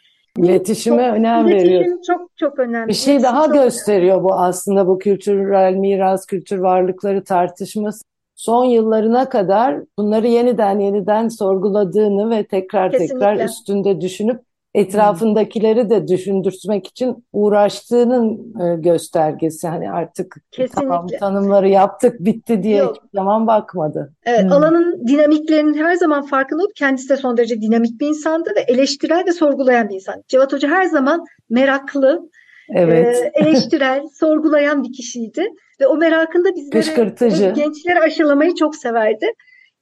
İletişime 0.44 1.06
Çok- 1.08 1.16
önem 1.16 1.48
iletişim 1.48 1.74
veriyor. 1.78 1.98
çok 2.06 2.30
çok 2.36 2.58
önemli. 2.58 2.88
Bir 2.88 2.92
şey 2.94 3.14
İletişim 3.14 3.32
daha 3.34 3.46
gösteriyor 3.46 4.22
bu 4.22 4.34
aslında 4.34 4.86
bu 4.86 4.98
kültürel 4.98 5.74
miras, 5.74 6.26
kültür 6.26 6.58
varlıkları 6.58 7.24
tartışması. 7.24 8.02
Son 8.34 8.64
yıllarına 8.64 9.28
kadar 9.28 9.80
bunları 9.98 10.26
yeniden 10.26 10.78
yeniden 10.78 11.28
sorguladığını 11.28 12.30
ve 12.30 12.46
tekrar 12.46 12.90
tekrar 12.90 13.32
Kesinlikle. 13.32 13.44
üstünde 13.44 14.00
düşünüp 14.00 14.40
etrafındakileri 14.74 15.90
de 15.90 16.08
düşündürtmek 16.08 16.86
için 16.86 17.24
uğraştığının 17.32 18.54
e, 18.62 18.76
göstergesi. 18.76 19.68
Hani 19.68 19.90
artık 19.90 20.36
tamam 20.74 21.06
Kesinlikle. 21.06 21.18
tanımları 21.18 21.68
yaptık 21.68 22.20
bitti 22.20 22.62
diye 22.62 22.76
Yok. 22.76 22.96
hiçbir 22.96 23.08
zaman 23.18 23.46
bakmadı. 23.46 24.12
Evet, 24.26 24.42
Hmm. 24.42 24.52
alanın 24.52 25.06
dinamiklerinin 25.06 25.74
her 25.74 25.94
zaman 25.94 26.26
farkında 26.26 26.62
olup 26.62 26.76
kendisi 26.76 27.08
de 27.08 27.16
son 27.16 27.36
derece 27.36 27.60
dinamik 27.60 28.00
bir 28.00 28.06
insandı 28.06 28.50
ve 28.56 28.60
eleştirel 28.60 29.24
ve 29.26 29.32
sorgulayan 29.32 29.88
bir 29.88 29.94
insan. 29.94 30.22
Cevat 30.28 30.52
Hoca 30.52 30.68
her 30.68 30.84
zaman 30.84 31.24
meraklı, 31.50 32.30
Evet. 32.74 33.16
e, 33.16 33.40
eleştirel, 33.40 34.02
sorgulayan 34.14 34.84
bir 34.84 34.92
kişiydi 34.92 35.46
ve 35.80 35.86
o 35.86 35.96
merakında 35.96 36.54
bizleri 36.54 36.70
Kışkırtıcı. 36.70 37.52
gençleri 37.56 38.00
aşılamayı 38.00 38.54
çok 38.54 38.76
severdi. 38.76 39.26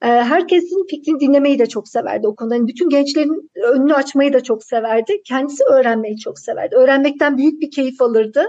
E, 0.03 0.07
herkesin 0.07 0.87
fikrini 0.91 1.21
dinlemeyi 1.21 1.59
de 1.59 1.67
çok 1.67 1.89
severdi 1.89 2.29
o 2.29 2.37
konuda. 2.37 2.55
Yani 2.55 2.69
bütün 2.69 2.89
gençlerin 2.89 3.51
önünü 3.75 3.95
açmayı 3.95 4.33
da 4.33 4.43
çok 4.43 4.65
severdi. 4.65 5.23
Kendisi 5.25 5.65
öğrenmeyi 5.65 6.19
çok 6.19 6.39
severdi. 6.39 6.77
Öğrenmekten 6.77 7.39
büyük 7.39 7.61
bir 7.61 7.71
keyif 7.71 8.03
alırdı. 8.03 8.47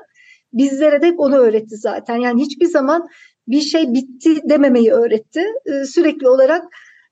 Bizlere 0.54 1.02
de 1.02 1.08
hep 1.08 1.20
onu 1.20 1.36
öğretti 1.38 1.78
zaten. 1.78 2.16
Yani 2.16 2.42
hiçbir 2.42 2.66
zaman 2.66 3.08
bir 3.48 3.62
şey 3.62 3.94
bitti 3.94 4.42
dememeyi 4.50 4.92
öğretti. 4.92 5.46
E, 5.66 5.86
sürekli 5.86 6.30
olarak 6.30 6.64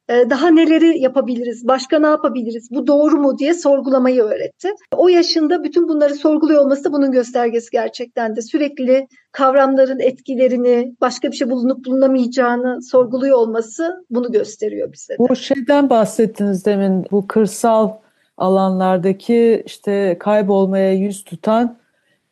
daha 0.09 0.49
neleri 0.49 0.99
yapabiliriz, 0.99 1.67
başka 1.67 1.99
ne 1.99 2.07
yapabiliriz, 2.07 2.71
bu 2.71 2.87
doğru 2.87 3.17
mu 3.17 3.37
diye 3.37 3.53
sorgulamayı 3.53 4.21
öğretti. 4.21 4.69
O 4.95 5.07
yaşında 5.07 5.63
bütün 5.63 5.87
bunları 5.87 6.15
sorguluyor 6.15 6.61
olması 6.61 6.83
da 6.83 6.93
bunun 6.93 7.11
göstergesi 7.11 7.71
gerçekten 7.71 8.35
de. 8.35 8.41
Sürekli 8.41 9.07
kavramların 9.31 9.99
etkilerini, 9.99 10.95
başka 11.01 11.31
bir 11.31 11.35
şey 11.35 11.49
bulunup 11.49 11.85
bulunamayacağını 11.85 12.81
sorguluyor 12.81 13.37
olması 13.37 14.05
bunu 14.09 14.31
gösteriyor 14.31 14.93
bize 14.93 15.13
de. 15.13 15.17
Bu 15.19 15.35
şeyden 15.35 15.89
bahsettiniz 15.89 16.65
demin 16.65 17.05
bu 17.11 17.27
kırsal 17.27 17.91
alanlardaki 18.37 19.63
işte 19.65 20.17
kaybolmaya 20.19 20.93
yüz 20.93 21.23
tutan 21.23 21.77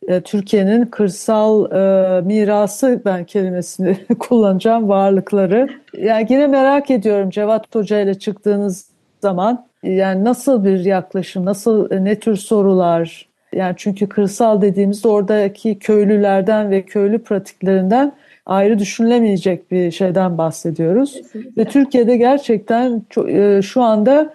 e, 0.07 0.21
Türkiye'nin 0.21 0.85
kırsal 0.85 1.71
e, 1.71 2.21
mirası 2.21 3.01
ben 3.05 3.25
kelimesini 3.25 3.97
kullanacağım 4.19 4.89
varlıkları. 4.89 5.69
Yani 5.97 6.27
yine 6.29 6.47
merak 6.47 6.91
ediyorum 6.91 7.29
Cevat 7.29 7.75
Hoca 7.75 7.99
ile 7.99 8.19
çıktığınız 8.19 8.85
zaman 9.21 9.65
yani 9.83 10.23
nasıl 10.23 10.63
bir 10.63 10.85
yaklaşım, 10.85 11.45
nasıl 11.45 11.91
ne 11.91 12.19
tür 12.19 12.35
sorular? 12.35 13.27
Yani 13.53 13.73
çünkü 13.77 14.09
kırsal 14.09 14.61
dediğimizde 14.61 15.07
oradaki 15.07 15.79
köylülerden 15.79 16.71
ve 16.71 16.81
köylü 16.81 17.23
pratiklerinden 17.23 18.13
ayrı 18.45 18.79
düşünülemeyecek 18.79 19.71
bir 19.71 19.91
şeyden 19.91 20.37
bahsediyoruz. 20.37 21.13
Kesinlikle. 21.13 21.61
Ve 21.61 21.65
Türkiye'de 21.65 22.17
gerçekten 22.17 23.01
e, 23.27 23.61
şu 23.61 23.81
anda 23.81 24.33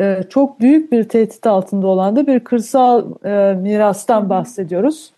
e, 0.00 0.22
çok 0.30 0.60
büyük 0.60 0.92
bir 0.92 1.04
tehdit 1.04 1.46
altında 1.46 1.86
olan 1.86 2.16
da 2.16 2.26
bir 2.26 2.40
kırsal 2.40 3.04
e, 3.24 3.54
mirastan 3.54 4.30
bahsediyoruz. 4.30 5.12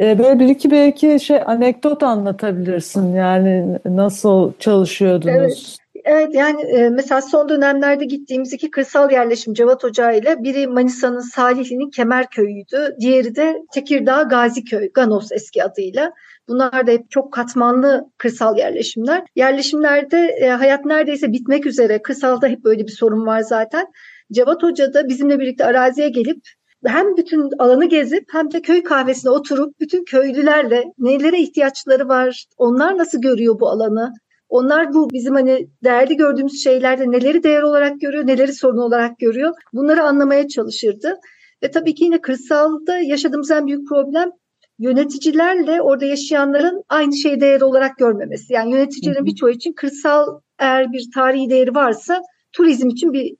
E, 0.00 0.18
Böyle 0.18 0.38
bir 0.38 0.46
iki 0.46 0.70
belki 0.70 1.20
şey 1.20 1.40
anekdot 1.46 2.02
anlatabilirsin 2.02 3.14
yani 3.14 3.78
nasıl 3.84 4.52
çalışıyordunuz? 4.58 5.36
Evet. 5.36 5.76
Evet 6.04 6.34
yani 6.34 6.90
mesela 6.90 7.22
son 7.22 7.48
dönemlerde 7.48 8.04
gittiğimiz 8.04 8.52
iki 8.52 8.70
kırsal 8.70 9.10
yerleşim 9.10 9.54
Cevat 9.54 9.84
Hoca 9.84 10.12
ile 10.12 10.42
biri 10.42 10.66
Manisa'nın 10.66 11.20
Salihli'nin 11.20 11.90
Kemerköy'üydü. 11.90 12.96
Diğeri 13.00 13.36
de 13.36 13.62
Tekirdağ 13.72 14.22
Gaziköy, 14.22 14.92
Ganos 14.92 15.32
eski 15.32 15.64
adıyla. 15.64 16.12
Bunlar 16.48 16.86
da 16.86 16.90
hep 16.90 17.10
çok 17.10 17.32
katmanlı 17.32 18.10
kırsal 18.18 18.58
yerleşimler. 18.58 19.22
Yerleşimlerde 19.36 20.48
hayat 20.58 20.84
neredeyse 20.84 21.32
bitmek 21.32 21.66
üzere. 21.66 22.02
Kırsalda 22.02 22.46
hep 22.46 22.64
böyle 22.64 22.86
bir 22.86 22.92
sorun 22.92 23.26
var 23.26 23.40
zaten. 23.40 23.86
Cevat 24.32 24.62
Hoca 24.62 24.94
da 24.94 25.08
bizimle 25.08 25.38
birlikte 25.38 25.64
araziye 25.64 26.08
gelip 26.08 26.40
hem 26.86 27.16
bütün 27.16 27.50
alanı 27.58 27.84
gezip 27.84 28.24
hem 28.32 28.50
de 28.52 28.62
köy 28.62 28.82
kahvesine 28.82 29.30
oturup 29.30 29.80
bütün 29.80 30.04
köylülerle 30.04 30.84
nelere 30.98 31.40
ihtiyaçları 31.40 32.08
var, 32.08 32.46
onlar 32.56 32.98
nasıl 32.98 33.20
görüyor 33.20 33.60
bu 33.60 33.68
alanı, 33.68 34.12
onlar 34.48 34.94
bu 34.94 35.10
bizim 35.10 35.34
hani 35.34 35.68
değerli 35.84 36.16
gördüğümüz 36.16 36.64
şeylerde 36.64 37.10
neleri 37.10 37.42
değer 37.42 37.62
olarak 37.62 38.00
görüyor, 38.00 38.26
neleri 38.26 38.52
sorun 38.52 38.78
olarak 38.78 39.18
görüyor. 39.18 39.54
Bunları 39.72 40.02
anlamaya 40.02 40.48
çalışırdı. 40.48 41.16
Ve 41.62 41.70
tabii 41.70 41.94
ki 41.94 42.04
yine 42.04 42.20
kırsalda 42.20 42.98
yaşadığımız 42.98 43.50
en 43.50 43.66
büyük 43.66 43.88
problem 43.88 44.30
yöneticilerle 44.78 45.82
orada 45.82 46.04
yaşayanların 46.04 46.82
aynı 46.88 47.16
şeyi 47.16 47.40
değer 47.40 47.60
olarak 47.60 47.96
görmemesi. 47.96 48.52
Yani 48.52 48.72
yöneticilerin 48.72 49.24
birçoğu 49.24 49.50
için 49.50 49.72
kırsal 49.72 50.40
eğer 50.58 50.92
bir 50.92 51.04
tarihi 51.14 51.50
değeri 51.50 51.74
varsa 51.74 52.22
turizm 52.52 52.88
için 52.88 53.12
bir 53.12 53.36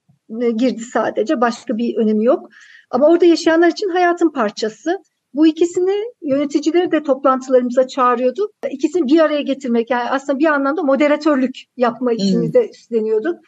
girdi 0.56 0.80
sadece. 0.80 1.40
Başka 1.40 1.76
bir 1.76 1.96
önemi 1.96 2.24
yok. 2.24 2.48
Ama 2.90 3.08
orada 3.08 3.24
yaşayanlar 3.24 3.68
için 3.68 3.88
hayatın 3.88 4.30
parçası. 4.30 5.02
Bu 5.34 5.46
ikisini 5.46 6.12
yöneticileri 6.22 6.92
de 6.92 7.02
toplantılarımıza 7.02 7.86
çağırıyorduk. 7.86 8.50
İkisini 8.70 9.06
bir 9.06 9.20
araya 9.20 9.42
getirmek 9.42 9.90
yani 9.90 10.10
aslında 10.10 10.38
bir 10.38 10.46
anlamda 10.46 10.82
moderatörlük 10.82 11.56
yapma 11.76 12.12
işini 12.12 12.46
hmm. 12.46 12.52
de 12.52 12.68
üstleniyorduk. 12.70 13.38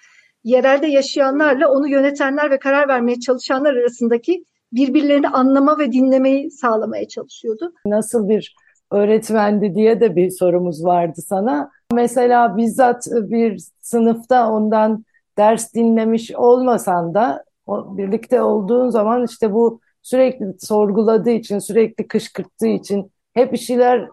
Yerelde 0.44 0.86
yaşayanlarla 0.86 1.68
onu 1.68 1.88
yönetenler 1.88 2.50
ve 2.50 2.58
karar 2.58 2.88
vermeye 2.88 3.20
çalışanlar 3.20 3.74
arasındaki 3.76 4.44
birbirlerini 4.72 5.28
anlama 5.28 5.78
ve 5.78 5.92
dinlemeyi 5.92 6.50
sağlamaya 6.50 7.08
çalışıyordu. 7.08 7.72
Nasıl 7.86 8.28
bir 8.28 8.54
öğretmendi 8.90 9.74
diye 9.74 10.00
de 10.00 10.16
bir 10.16 10.30
sorumuz 10.30 10.84
vardı 10.84 11.20
sana. 11.26 11.70
Mesela 11.92 12.56
bizzat 12.56 13.06
bir 13.06 13.62
sınıfta 13.80 14.50
ondan 14.50 15.04
ders 15.40 15.74
dinlemiş 15.74 16.30
olmasan 16.34 17.14
da 17.14 17.44
o, 17.66 17.96
birlikte 17.96 18.42
olduğun 18.42 18.90
zaman 18.90 19.24
işte 19.24 19.52
bu 19.52 19.80
sürekli 20.02 20.46
sorguladığı 20.58 21.30
için, 21.30 21.58
sürekli 21.58 22.08
kışkırttığı 22.08 22.66
için 22.66 23.12
hep 23.34 23.52
bir 23.52 23.58
şeyler 23.58 24.08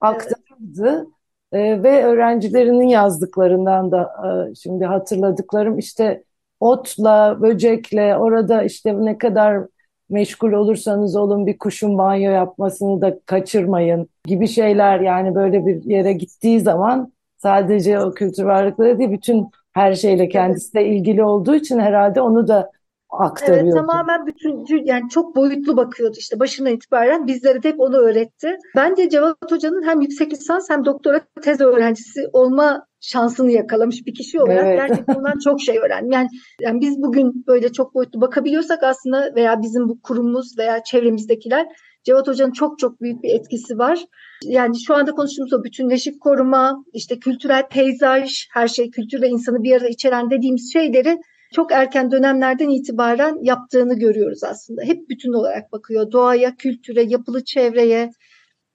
aktarırdı. 0.00 1.06
Evet. 1.52 1.78
E, 1.78 1.82
ve 1.82 2.04
öğrencilerinin 2.04 2.88
yazdıklarından 2.88 3.92
da 3.92 4.02
e, 4.02 4.54
şimdi 4.54 4.84
hatırladıklarım 4.84 5.78
işte 5.78 6.24
otla, 6.60 7.42
böcekle 7.42 8.16
orada 8.16 8.62
işte 8.62 9.04
ne 9.04 9.18
kadar 9.18 9.66
meşgul 10.10 10.52
olursanız 10.52 11.16
olun 11.16 11.46
bir 11.46 11.58
kuşun 11.58 11.98
banyo 11.98 12.30
yapmasını 12.30 13.00
da 13.00 13.20
kaçırmayın 13.26 14.08
gibi 14.24 14.48
şeyler 14.48 15.00
yani 15.00 15.34
böyle 15.34 15.66
bir 15.66 15.84
yere 15.84 16.12
gittiği 16.12 16.60
zaman 16.60 17.12
sadece 17.36 18.00
o 18.00 18.14
kültür 18.14 18.44
varlıkları 18.44 18.98
değil 18.98 19.10
bütün 19.10 19.50
her 19.78 19.94
şeyle 19.94 20.28
kendisi 20.28 20.74
de 20.74 20.86
ilgili 20.86 21.24
olduğu 21.24 21.54
için 21.54 21.78
herhalde 21.78 22.20
onu 22.20 22.48
da 22.48 22.70
aktarıyordu. 23.10 23.64
Evet, 23.64 23.74
tamamen 23.74 24.26
bütün 24.26 24.84
yani 24.84 25.08
çok 25.10 25.36
boyutlu 25.36 25.76
bakıyordu 25.76 26.16
işte 26.18 26.40
başından 26.40 26.72
itibaren 26.72 27.26
bizlere 27.26 27.62
de 27.62 27.68
hep 27.68 27.80
onu 27.80 27.96
öğretti. 27.96 28.56
Bence 28.76 29.08
Cevat 29.08 29.36
Hoca'nın 29.50 29.82
hem 29.82 30.00
yüksek 30.00 30.32
lisans 30.32 30.70
hem 30.70 30.84
doktora 30.84 31.20
tez 31.42 31.60
öğrencisi 31.60 32.28
olma 32.32 32.86
şansını 33.00 33.50
yakalamış 33.50 34.06
bir 34.06 34.14
kişi 34.14 34.40
olarak 34.40 34.64
evet. 34.64 34.78
gerçekten 34.78 35.14
ondan 35.14 35.38
çok 35.44 35.60
şey 35.60 35.78
öğrendim. 35.78 36.12
Yani, 36.12 36.28
yani 36.60 36.80
biz 36.80 37.02
bugün 37.02 37.44
böyle 37.46 37.72
çok 37.72 37.94
boyutlu 37.94 38.20
bakabiliyorsak 38.20 38.82
aslında 38.82 39.34
veya 39.34 39.62
bizim 39.62 39.88
bu 39.88 40.00
kurumumuz 40.02 40.58
veya 40.58 40.82
çevremizdekiler 40.84 41.66
Cevat 42.08 42.28
Hoca'nın 42.28 42.52
çok 42.52 42.78
çok 42.78 43.00
büyük 43.00 43.22
bir 43.22 43.28
etkisi 43.28 43.78
var. 43.78 44.04
Yani 44.44 44.80
şu 44.80 44.94
anda 44.94 45.12
konuştuğumuz 45.12 45.52
o 45.52 45.64
bütünleşik 45.64 46.20
koruma, 46.20 46.84
işte 46.92 47.18
kültürel 47.18 47.68
peyzaj, 47.68 48.46
her 48.52 48.68
şey 48.68 48.90
kültür 48.90 49.22
ve 49.22 49.28
insanı 49.28 49.62
bir 49.62 49.72
arada 49.72 49.88
içeren 49.88 50.30
dediğimiz 50.30 50.72
şeyleri 50.72 51.18
çok 51.54 51.72
erken 51.72 52.10
dönemlerden 52.10 52.68
itibaren 52.68 53.38
yaptığını 53.42 53.98
görüyoruz 53.98 54.44
aslında. 54.44 54.82
Hep 54.82 55.08
bütün 55.08 55.32
olarak 55.32 55.72
bakıyor. 55.72 56.12
Doğaya, 56.12 56.56
kültüre, 56.56 57.02
yapılı 57.02 57.44
çevreye, 57.44 58.10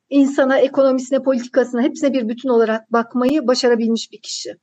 insana, 0.09 0.57
ekonomisine, 0.57 1.19
politikasına 1.19 1.81
hepsine 1.81 2.13
bir 2.13 2.29
bütün 2.29 2.49
olarak 2.49 2.91
bakmayı 2.91 3.47
başarabilmiş 3.47 4.11
bir 4.11 4.21
kişi. 4.21 4.55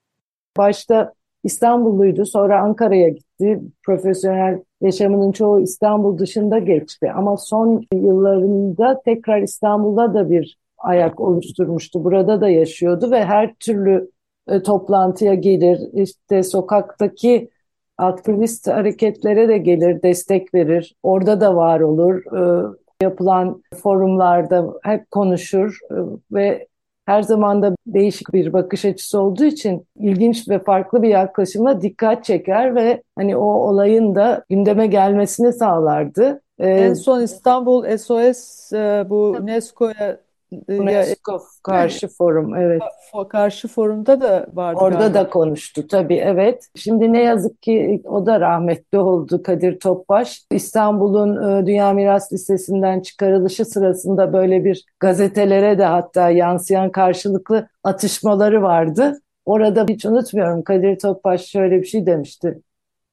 Başta 0.57 1.13
İstanbulluydu, 1.45 2.27
sonra 2.27 2.61
Ankara'ya 2.61 3.09
gitti. 3.09 3.61
Profesyonel 3.87 4.59
yaşamının 4.81 5.33
çoğu 5.33 5.61
İstanbul 5.61 6.19
dışında 6.19 6.59
geçti. 6.59 7.13
Ama 7.17 7.37
son 7.37 7.87
yıllarında 7.93 9.01
tekrar 9.05 9.43
İstanbul'da 9.43 10.15
da 10.15 10.31
bir 10.31 10.59
ayak 10.79 11.21
oluşturmuştu. 11.21 12.05
Burada 12.05 12.41
da 12.41 12.49
yaşıyordu 12.49 13.11
ve 13.11 13.25
her 13.25 13.55
türlü 13.55 14.11
e, 14.49 14.63
toplantıya 14.63 15.35
gelir. 15.35 15.81
İşte 15.93 16.43
sokaktaki 16.43 17.51
aktivist 17.99 18.69
hareketlere 18.69 19.49
de 19.49 19.59
gelir, 19.59 20.03
destek 20.03 20.55
verir. 20.55 20.97
Orada 21.03 21.41
da 21.41 21.57
var 21.57 21.81
olur. 21.81 22.23
E, 22.37 22.67
yapılan 23.03 23.63
forumlarda 23.83 24.75
hep 24.83 25.11
konuşur 25.11 25.79
e, 25.91 25.95
ve 26.33 26.69
her 27.07 27.23
zaman 27.23 27.63
da 27.63 27.75
değişik 27.87 28.33
bir 28.33 28.53
bakış 28.53 28.85
açısı 28.85 29.21
olduğu 29.21 29.45
için 29.45 29.87
ilginç 29.97 30.49
ve 30.49 30.59
farklı 30.59 31.03
bir 31.03 31.09
yaklaşımla 31.09 31.81
dikkat 31.81 32.25
çeker 32.25 32.75
ve 32.75 33.03
hani 33.17 33.37
o 33.37 33.45
olayın 33.45 34.15
da 34.15 34.45
gündeme 34.51 34.87
gelmesini 34.87 35.53
sağlardı. 35.53 36.43
En 36.59 36.95
son 36.95 37.23
İstanbul 37.23 37.97
SOS 37.97 38.73
e, 38.73 39.05
bu 39.09 39.37
UNESCO'ya 39.41 40.21
UNESCO 40.69 41.41
karşı 41.63 42.09
forum 42.09 42.55
evet. 42.55 42.83
Karşı 43.29 43.69
forumda 43.69 44.21
da 44.21 44.47
vardı. 44.55 44.81
Orada 44.81 44.99
galiba. 44.99 45.15
da 45.15 45.31
konuştu 45.31 45.87
tabii 45.87 46.17
evet. 46.17 46.69
Şimdi 46.77 47.13
ne 47.13 47.23
yazık 47.23 47.63
ki 47.63 48.03
o 48.05 48.27
da 48.27 48.41
rahmetli 48.41 48.99
oldu 48.99 49.43
Kadir 49.43 49.81
Topbaş. 49.81 50.43
İstanbul'un 50.51 51.63
e, 51.63 51.67
Dünya 51.67 51.93
Miras 51.93 52.33
Listesi'nden 52.33 53.01
çıkarılışı 53.01 53.65
sırasında 53.65 54.33
böyle 54.33 54.65
bir 54.65 54.85
gazetelere 55.01 55.79
de 55.79 55.85
hatta 55.85 56.31
yansıyan 56.31 56.91
karşılıklı 56.91 57.69
atışmaları 57.85 58.63
vardı. 58.63 59.21
Orada 59.47 59.87
hiç 59.89 60.07
unutmuyorum 60.07 60.63
Kadir 60.63 60.99
Topbaş 60.99 61.47
şöyle 61.47 61.81
bir 61.83 61.87
şey 61.87 62.07
demişti. 62.07 62.61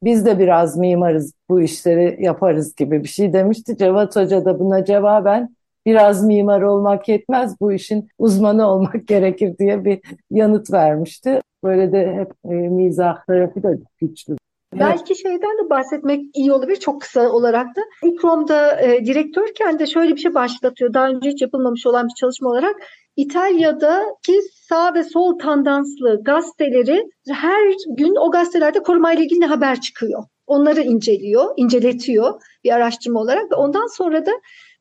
Biz 0.03 0.25
de 0.25 0.39
biraz 0.39 0.77
mimarız 0.77 1.33
bu 1.49 1.61
işleri 1.61 2.17
yaparız 2.23 2.75
gibi 2.75 3.03
bir 3.03 3.07
şey 3.07 3.33
demişti. 3.33 3.77
Cevat 3.77 4.15
Hoca 4.15 4.45
da 4.45 4.59
buna 4.59 4.85
cevaben 4.85 5.56
biraz 5.87 6.23
mimar 6.23 6.61
olmak 6.61 7.07
yetmez 7.07 7.61
bu 7.61 7.73
işin 7.73 8.07
uzmanı 8.17 8.71
olmak 8.71 9.07
gerekir 9.07 9.57
diye 9.57 9.85
bir 9.85 9.99
yanıt 10.31 10.73
vermişti. 10.73 11.41
Böyle 11.63 11.91
de 11.91 12.13
hep 12.13 12.31
e, 12.51 12.55
mizah 12.55 13.25
tarafı 13.27 13.63
da 13.63 13.69
güçlü. 14.01 14.35
Belki 14.79 15.15
şeyden 15.15 15.65
de 15.65 15.69
bahsetmek 15.69 16.25
iyi 16.35 16.53
olabilir 16.53 16.79
çok 16.79 17.01
kısa 17.01 17.29
olarak 17.29 17.75
da. 17.75 17.81
İkrom'da 18.03 18.81
e, 18.81 19.05
direktörken 19.05 19.79
de 19.79 19.87
şöyle 19.87 20.15
bir 20.15 20.21
şey 20.21 20.33
başlatıyor. 20.33 20.93
Daha 20.93 21.07
önce 21.07 21.29
hiç 21.29 21.41
yapılmamış 21.41 21.85
olan 21.87 22.07
bir 22.07 22.13
çalışma 22.13 22.49
olarak. 22.49 22.75
İtalya'daki 23.15 24.41
sağ 24.69 24.93
ve 24.93 25.03
sol 25.03 25.39
tandanslı 25.39 26.23
gazeteleri 26.23 27.09
her 27.29 27.73
gün 27.97 28.15
o 28.15 28.31
gazetelerde 28.31 28.83
korumayla 28.83 29.23
ilgili 29.23 29.45
haber 29.45 29.81
çıkıyor. 29.81 30.23
Onları 30.47 30.81
inceliyor, 30.81 31.53
inceletiyor 31.57 32.41
bir 32.63 32.71
araştırma 32.71 33.19
olarak 33.19 33.51
ve 33.51 33.55
ondan 33.55 33.87
sonra 33.97 34.25
da 34.25 34.31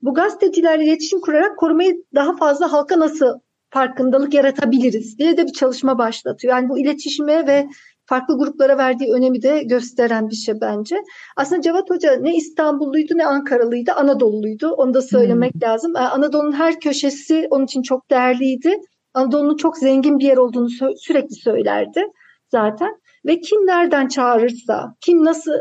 bu 0.06 0.14
gazetecilerle 0.14 0.84
iletişim 0.84 1.20
kurarak 1.20 1.58
korumayı 1.58 2.04
daha 2.14 2.36
fazla 2.36 2.72
halka 2.72 2.98
nasıl 2.98 3.26
farkındalık 3.70 4.34
yaratabiliriz 4.34 5.18
diye 5.18 5.36
de 5.36 5.46
bir 5.46 5.52
çalışma 5.52 5.98
başlatıyor. 5.98 6.54
Yani 6.54 6.68
bu 6.68 6.78
iletişime 6.78 7.46
ve 7.46 7.66
farklı 8.06 8.38
gruplara 8.38 8.78
verdiği 8.78 9.12
önemi 9.12 9.42
de 9.42 9.62
gösteren 9.62 10.28
bir 10.28 10.34
şey 10.34 10.60
bence. 10.60 10.96
Aslında 11.36 11.62
Cevat 11.62 11.90
Hoca 11.90 12.16
ne 12.16 12.36
İstanbulluydu 12.36 13.18
ne 13.18 13.26
Ankaralıydı, 13.26 13.92
Anadolu'luydu. 13.92 14.70
Onu 14.70 14.94
da 14.94 15.02
söylemek 15.02 15.54
hmm. 15.54 15.60
lazım. 15.62 15.96
Anadolu'nun 15.96 16.52
her 16.52 16.80
köşesi 16.80 17.46
onun 17.50 17.64
için 17.64 17.82
çok 17.82 18.10
değerliydi. 18.10 18.76
Anadolu'nun 19.14 19.56
çok 19.56 19.76
zengin 19.76 20.18
bir 20.18 20.24
yer 20.24 20.36
olduğunu 20.36 20.68
sü- 20.68 20.96
sürekli 20.96 21.34
söylerdi 21.34 22.02
zaten. 22.50 23.00
Ve 23.26 23.40
kim 23.40 23.66
nereden 23.66 24.08
çağırırsa, 24.08 24.94
kim 25.00 25.24
nasıl 25.24 25.52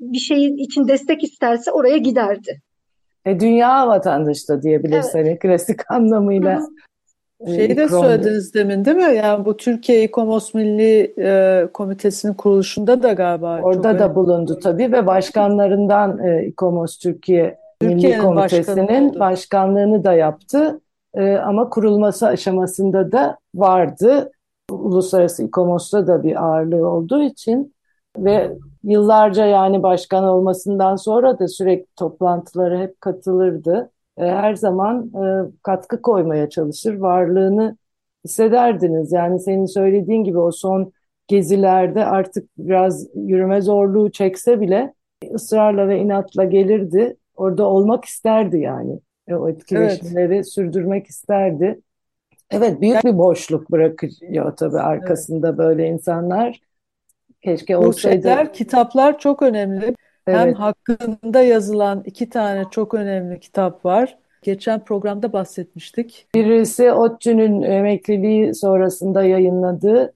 bir 0.00 0.18
şeyin 0.18 0.56
için 0.56 0.88
destek 0.88 1.24
isterse 1.24 1.72
oraya 1.72 1.96
giderdi. 1.96 2.62
E, 3.26 3.40
dünya 3.40 3.88
vatandaşı 3.88 4.48
da 4.48 4.62
diyebiliriz 4.62 5.10
evet. 5.14 5.26
hani 5.26 5.38
klasik 5.38 5.80
anlamıyla. 5.90 6.60
E, 7.40 7.54
Şeyi 7.54 7.76
de 7.76 7.88
söylediniz 7.88 8.54
demin 8.54 8.84
değil 8.84 8.96
mi? 8.96 9.16
Yani 9.16 9.44
bu 9.44 9.56
Türkiye 9.56 10.04
İKOMOS 10.04 10.54
Milli 10.54 11.14
e, 11.18 11.66
Komitesi'nin 11.74 12.34
kuruluşunda 12.34 13.02
da 13.02 13.12
galiba. 13.12 13.60
Orada 13.62 13.98
da 13.98 14.14
bulundu 14.14 14.58
tabii 14.62 14.92
ve 14.92 15.06
başkanlarından 15.06 16.18
e, 16.18 16.46
İKOMOS 16.46 16.98
Türkiye 16.98 17.58
Milli 17.82 18.18
Komitesi'nin 18.18 19.20
başkanlığını 19.20 20.04
da 20.04 20.12
yaptı. 20.12 20.80
E, 21.14 21.36
ama 21.36 21.68
kurulması 21.68 22.26
aşamasında 22.26 23.12
da 23.12 23.38
vardı. 23.54 24.30
Uluslararası 24.70 25.42
İKOMOS'ta 25.44 26.06
da 26.06 26.22
bir 26.22 26.44
ağırlığı 26.44 26.88
olduğu 26.88 27.22
için 27.22 27.74
ve 28.18 28.52
yıllarca 28.84 29.46
yani 29.46 29.82
başkan 29.82 30.24
olmasından 30.24 30.96
sonra 30.96 31.38
da 31.38 31.48
sürekli 31.48 31.86
toplantılara 31.96 32.80
hep 32.80 33.00
katılırdı. 33.00 33.90
E, 34.18 34.22
her 34.22 34.54
zaman 34.54 35.10
e, 35.14 35.50
katkı 35.62 36.02
koymaya 36.02 36.50
çalışır, 36.50 36.94
varlığını 36.98 37.76
hissederdiniz. 38.24 39.12
Yani 39.12 39.40
senin 39.40 39.66
söylediğin 39.66 40.24
gibi 40.24 40.38
o 40.38 40.52
son 40.52 40.92
gezilerde 41.28 42.04
artık 42.04 42.48
biraz 42.58 43.06
yürüme 43.14 43.60
zorluğu 43.60 44.10
çekse 44.10 44.60
bile 44.60 44.94
ısrarla 45.34 45.88
ve 45.88 45.98
inatla 45.98 46.44
gelirdi. 46.44 47.16
Orada 47.36 47.66
olmak 47.66 48.04
isterdi 48.04 48.58
yani. 48.58 49.00
E, 49.28 49.34
o 49.34 49.48
etkileşimleri 49.48 50.34
evet. 50.34 50.52
sürdürmek 50.52 51.06
isterdi. 51.06 51.80
Evet 52.50 52.80
büyük 52.80 53.04
bir 53.04 53.18
boşluk 53.18 53.70
bırakıyor 53.70 54.56
tabii 54.56 54.78
arkasında 54.78 55.48
evet. 55.48 55.58
böyle 55.58 55.88
insanlar. 55.88 56.60
Keşke 57.42 57.76
olsaydı. 57.76 58.22
Şeyler, 58.22 58.52
kitaplar 58.52 59.18
çok 59.18 59.42
önemli. 59.42 59.94
Evet. 60.26 60.38
Hem 60.38 60.54
hakkında 60.54 61.42
yazılan 61.42 62.02
iki 62.04 62.28
tane 62.28 62.64
çok 62.70 62.94
önemli 62.94 63.40
kitap 63.40 63.84
var. 63.84 64.18
Geçen 64.42 64.84
programda 64.84 65.32
bahsetmiştik. 65.32 66.26
Birisi 66.34 66.92
ODTÜ'nün 66.92 67.62
emekliliği 67.62 68.54
sonrasında 68.54 69.24
yayınladığı 69.24 70.12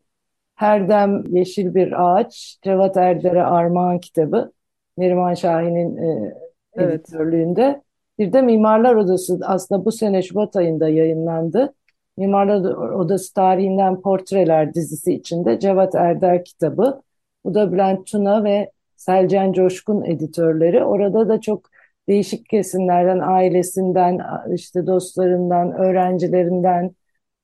Herdem 0.55 1.25
Yeşil 1.29 1.75
Bir 1.75 2.05
Ağaç, 2.05 2.59
Cevat 2.63 2.97
Erder'e 2.97 3.43
Armağan 3.43 3.99
kitabı. 3.99 4.53
Neriman 4.99 5.35
Şahin'in 5.35 5.97
e, 5.97 6.35
evet. 6.75 6.95
editörlüğünde. 6.95 7.83
Bir 8.19 8.33
de 8.33 8.43
Mimarlar 8.43 8.95
Odası 8.95 9.39
aslında 9.43 9.85
bu 9.85 9.93
sene 9.93 10.23
Şubat 10.23 10.57
ayında 10.57 10.89
yayınlandı. 10.89 11.75
Mimarlar 12.17 12.75
Odası 12.75 13.35
tarihinden 13.35 14.01
portreler 14.01 14.75
dizisi 14.75 15.13
içinde 15.15 15.59
Cevat 15.61 15.95
Erder 15.95 16.45
kitabı. 16.45 17.03
Bu 17.47 17.55
da 17.55 17.73
Bülent 17.73 18.07
Tuna 18.07 18.45
ve 18.45 18.71
Selcan 18.97 19.53
Coşkun 19.53 20.05
editörleri. 20.05 20.85
Orada 20.85 21.29
da 21.29 21.41
çok 21.41 21.69
değişik 22.09 22.49
kesimlerden, 22.49 23.19
ailesinden, 23.19 24.21
işte 24.55 24.87
dostlarından, 24.87 25.73
öğrencilerinden 25.73 26.91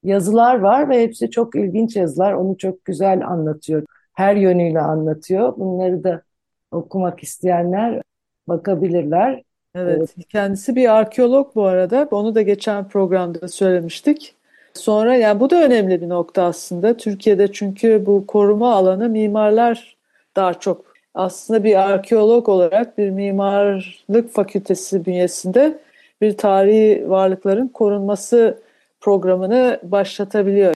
yazılar 0.03 0.59
var 0.59 0.89
ve 0.89 1.03
hepsi 1.03 1.31
çok 1.31 1.55
ilginç 1.55 1.97
yazılar. 1.97 2.33
Onu 2.33 2.57
çok 2.57 2.85
güzel 2.85 3.27
anlatıyor. 3.27 3.85
Her 4.13 4.37
yönüyle 4.37 4.81
anlatıyor. 4.81 5.57
Bunları 5.57 6.05
da 6.05 6.23
okumak 6.71 7.23
isteyenler 7.23 8.03
bakabilirler. 8.49 9.43
Evet, 9.75 10.15
kendisi 10.29 10.77
bir 10.77 10.99
arkeolog 10.99 11.55
bu 11.55 11.65
arada. 11.65 12.09
Onu 12.11 12.35
da 12.35 12.43
geçen 12.43 12.89
programda 12.89 13.49
söylemiştik. 13.49 14.37
Sonra 14.75 15.17
yani 15.17 15.41
bu 15.41 15.51
da 15.51 15.65
önemli 15.65 16.01
bir 16.01 16.09
nokta 16.09 16.43
aslında. 16.43 16.97
Türkiye'de 16.97 17.53
çünkü 17.53 18.07
bu 18.07 18.27
koruma 18.27 18.75
alanı 18.75 19.09
mimarlar 19.09 19.97
daha 20.37 20.55
çok 20.55 20.93
aslında 21.15 21.65
bir 21.65 21.91
arkeolog 21.91 22.49
olarak 22.49 22.99
bir 22.99 23.11
mimarlık 23.11 24.33
fakültesi 24.33 25.07
bünyesinde 25.07 25.79
bir 26.21 26.37
tarihi 26.37 27.11
varlıkların 27.11 27.69
korunması 27.69 28.59
programını 29.01 29.81
başlatabiliyor. 29.83 30.75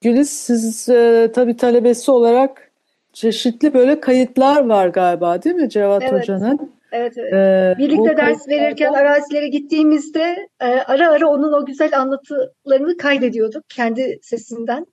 Güliz 0.00 0.30
siz 0.30 0.88
e, 0.88 1.30
tabii 1.34 1.56
talebesi 1.56 2.10
olarak 2.10 2.70
çeşitli 3.12 3.74
böyle 3.74 4.00
kayıtlar 4.00 4.66
var 4.66 4.88
galiba 4.88 5.42
değil 5.42 5.56
mi 5.56 5.70
Cevat 5.70 6.02
evet. 6.02 6.12
Hoca'nın? 6.12 6.73
Evet, 6.94 7.18
evet. 7.18 7.32
Ee, 7.32 7.74
Birlikte 7.78 8.16
ders 8.16 8.48
verirken 8.48 8.92
arazilere 8.92 9.48
gittiğimizde 9.48 10.48
e, 10.60 10.66
ara 10.66 11.10
ara 11.10 11.28
onun 11.28 11.52
o 11.52 11.66
güzel 11.66 12.00
anlatılarını 12.00 12.96
kaydediyorduk 12.96 13.64
kendi 13.68 14.18
sesinden. 14.22 14.86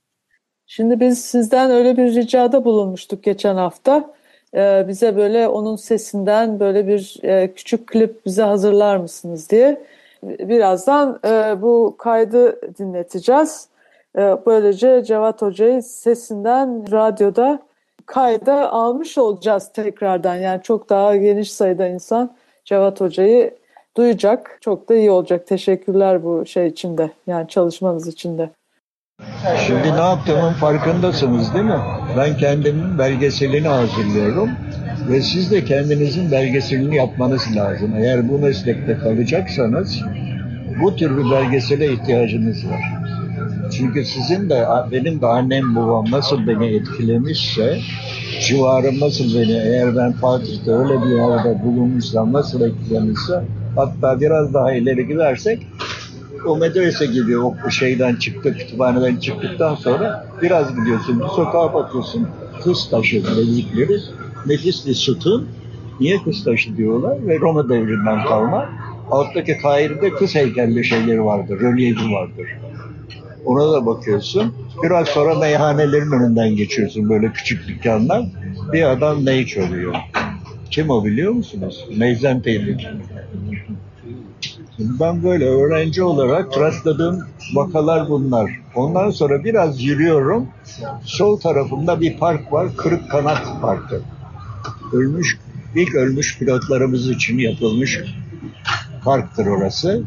Şimdi 0.65 0.99
biz 0.99 1.25
sizden 1.25 1.71
öyle 1.71 1.97
bir 1.97 2.15
ricada 2.15 2.65
bulunmuştuk 2.65 3.23
geçen 3.23 3.55
hafta. 3.55 4.13
Ee, 4.55 4.85
bize 4.87 5.15
böyle 5.15 5.47
onun 5.47 5.75
sesinden 5.75 6.59
böyle 6.59 6.87
bir 6.87 7.19
e, 7.23 7.53
küçük 7.53 7.87
klip 7.87 8.25
bize 8.25 8.43
hazırlar 8.43 8.97
mısınız 8.97 9.49
diye. 9.49 9.81
Birazdan 10.23 11.19
e, 11.25 11.61
bu 11.61 11.95
kaydı 11.97 12.61
dinleteceğiz. 12.79 13.67
E, 14.17 14.21
böylece 14.45 15.03
Cevat 15.03 15.41
Hoca'yı 15.41 15.83
sesinden 15.83 16.91
radyoda 16.91 17.59
kayda 18.05 18.71
almış 18.71 19.17
olacağız 19.17 19.71
tekrardan. 19.73 20.35
Yani 20.35 20.63
çok 20.63 20.89
daha 20.89 21.15
geniş 21.15 21.51
sayıda 21.51 21.87
insan 21.87 22.35
Cevat 22.65 23.01
Hoca'yı 23.01 23.57
duyacak. 23.97 24.57
Çok 24.61 24.89
da 24.89 24.95
iyi 24.95 25.11
olacak. 25.11 25.47
Teşekkürler 25.47 26.23
bu 26.23 26.45
şey 26.45 26.67
içinde. 26.67 27.11
Yani 27.27 27.47
çalışmanız 27.47 28.07
içinde. 28.07 28.49
Şimdi 29.67 29.93
ne 29.93 30.01
yaptığımın 30.01 30.53
farkındasınız 30.53 31.53
değil 31.53 31.65
mi? 31.65 31.79
Ben 32.17 32.37
kendimin 32.37 32.99
belgeselini 32.99 33.67
hazırlıyorum 33.67 34.49
ve 35.09 35.21
siz 35.21 35.51
de 35.51 35.65
kendinizin 35.65 36.31
belgeselini 36.31 36.95
yapmanız 36.95 37.55
lazım. 37.55 37.93
Eğer 37.97 38.29
bu 38.29 38.39
meslekte 38.39 38.97
kalacaksanız 38.97 40.01
bu 40.81 40.95
tür 40.95 41.17
bir 41.17 41.31
belgesele 41.31 41.93
ihtiyacınız 41.93 42.67
var. 42.69 42.81
Çünkü 43.77 44.05
sizin 44.05 44.49
de 44.49 44.67
benim 44.91 45.21
de 45.21 45.27
annem 45.27 45.75
babam 45.75 46.05
nasıl 46.11 46.47
beni 46.47 46.75
etkilemişse 46.75 47.79
civarım 48.47 48.99
nasıl 48.99 49.35
beni 49.35 49.51
eğer 49.51 49.95
ben 49.95 50.11
Fatih'te 50.13 50.71
öyle 50.71 51.01
bir 51.01 51.09
yerde 51.09 51.63
bulunmuşsam 51.63 52.33
nasıl 52.33 52.61
etkilemişse 52.61 53.43
hatta 53.75 54.21
biraz 54.21 54.53
daha 54.53 54.73
ileri 54.73 55.07
gidersek 55.07 55.67
o 56.45 56.57
medrese 56.57 57.05
gibi 57.05 57.37
o 57.37 57.69
şeyden 57.69 58.15
çıktı, 58.15 58.57
kütüphaneden 58.57 59.15
çıktıktan 59.15 59.75
sonra 59.75 60.27
biraz 60.41 60.75
gidiyorsun, 60.75 61.19
bir 61.19 61.27
sokağa 61.27 61.73
bakıyorsun. 61.73 62.27
Kız 62.63 62.89
taşı 62.89 63.23
dedikleri 63.25 63.97
nefisli 64.45 64.95
sütun. 64.95 65.47
Niye 65.99 66.23
kız 66.23 66.43
taşı 66.43 66.77
diyorlar? 66.77 67.27
Ve 67.27 67.39
Roma 67.39 67.69
devrinden 67.69 68.25
kalma. 68.25 68.69
Alttaki 69.11 69.57
Kahire'de 69.57 70.09
kız 70.09 70.35
heykelli 70.35 70.85
şeyleri 70.85 71.25
vardır, 71.25 71.59
rölyefi 71.59 72.11
vardır. 72.11 72.47
Ona 73.45 73.71
da 73.71 73.85
bakıyorsun. 73.85 74.53
Biraz 74.83 75.07
sonra 75.07 75.35
meyhanelerin 75.35 76.11
önünden 76.11 76.55
geçiyorsun 76.55 77.09
böyle 77.09 77.31
küçük 77.31 77.67
dükkanlar. 77.67 78.25
Bir 78.73 78.83
adam 78.91 79.25
ney 79.25 79.45
çalıyor. 79.45 79.95
Kim 80.71 80.89
o 80.89 81.05
biliyor 81.05 81.31
musunuz? 81.31 81.85
Meyzen 81.97 82.41
Teylik. 82.41 82.87
Ben 84.79 85.23
böyle 85.23 85.45
öğrenci 85.45 86.03
olarak 86.03 86.59
rastladığım 86.59 87.19
vakalar 87.53 88.09
bunlar. 88.09 88.51
Ondan 88.75 89.09
sonra 89.09 89.43
biraz 89.43 89.83
yürüyorum. 89.83 90.47
Sol 91.03 91.39
tarafımda 91.39 92.01
bir 92.01 92.17
park 92.17 92.53
var. 92.53 92.67
Kırık 92.77 93.11
Kanat 93.11 93.61
Parkı. 93.61 94.01
Ölmüş, 94.93 95.37
ilk 95.75 95.95
ölmüş 95.95 96.39
pilotlarımız 96.39 97.09
için 97.09 97.37
yapılmış 97.37 97.99
parktır 99.03 99.45
orası. 99.45 100.03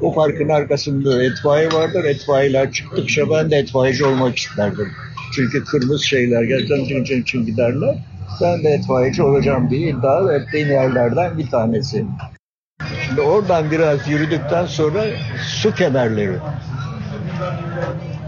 O 0.00 0.14
parkın 0.14 0.48
arkasında 0.48 1.24
etfaiye 1.24 1.68
vardır. 1.72 2.04
Etfaiyeler 2.04 2.72
çıktıkça 2.72 3.30
ben 3.30 3.50
de 3.50 3.56
etfaiyeci 3.56 4.04
olmak 4.04 4.36
isterdim. 4.36 4.88
Çünkü 5.34 5.64
kırmızı 5.64 6.06
şeyler 6.06 6.42
gerçekten 6.42 7.00
için, 7.00 7.22
için 7.22 7.46
giderler. 7.46 7.96
Ben 8.42 8.64
de 8.64 8.68
etfaiyeci 8.68 9.22
olacağım 9.22 9.70
diye 9.70 9.90
iddia 9.90 10.34
ettiğim 10.34 10.68
yerlerden 10.68 11.38
bir 11.38 11.50
tanesi. 11.50 12.04
Şimdi 13.06 13.20
oradan 13.20 13.70
biraz 13.70 14.08
yürüdükten 14.08 14.66
sonra 14.66 15.04
su 15.46 15.74
kemerleri. 15.74 16.36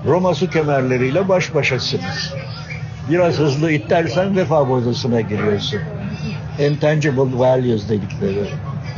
Roma 0.06 0.34
su 0.34 0.50
kemerleriyle 0.50 1.28
baş 1.28 1.54
başasınız. 1.54 2.34
Biraz 3.10 3.38
hızlı 3.38 3.72
itersen 3.72 4.36
vefa 4.36 4.68
bozusuna 4.68 5.20
giriyorsun. 5.20 5.80
Intangible 6.58 7.38
values 7.38 7.88
dedikleri. 7.88 8.44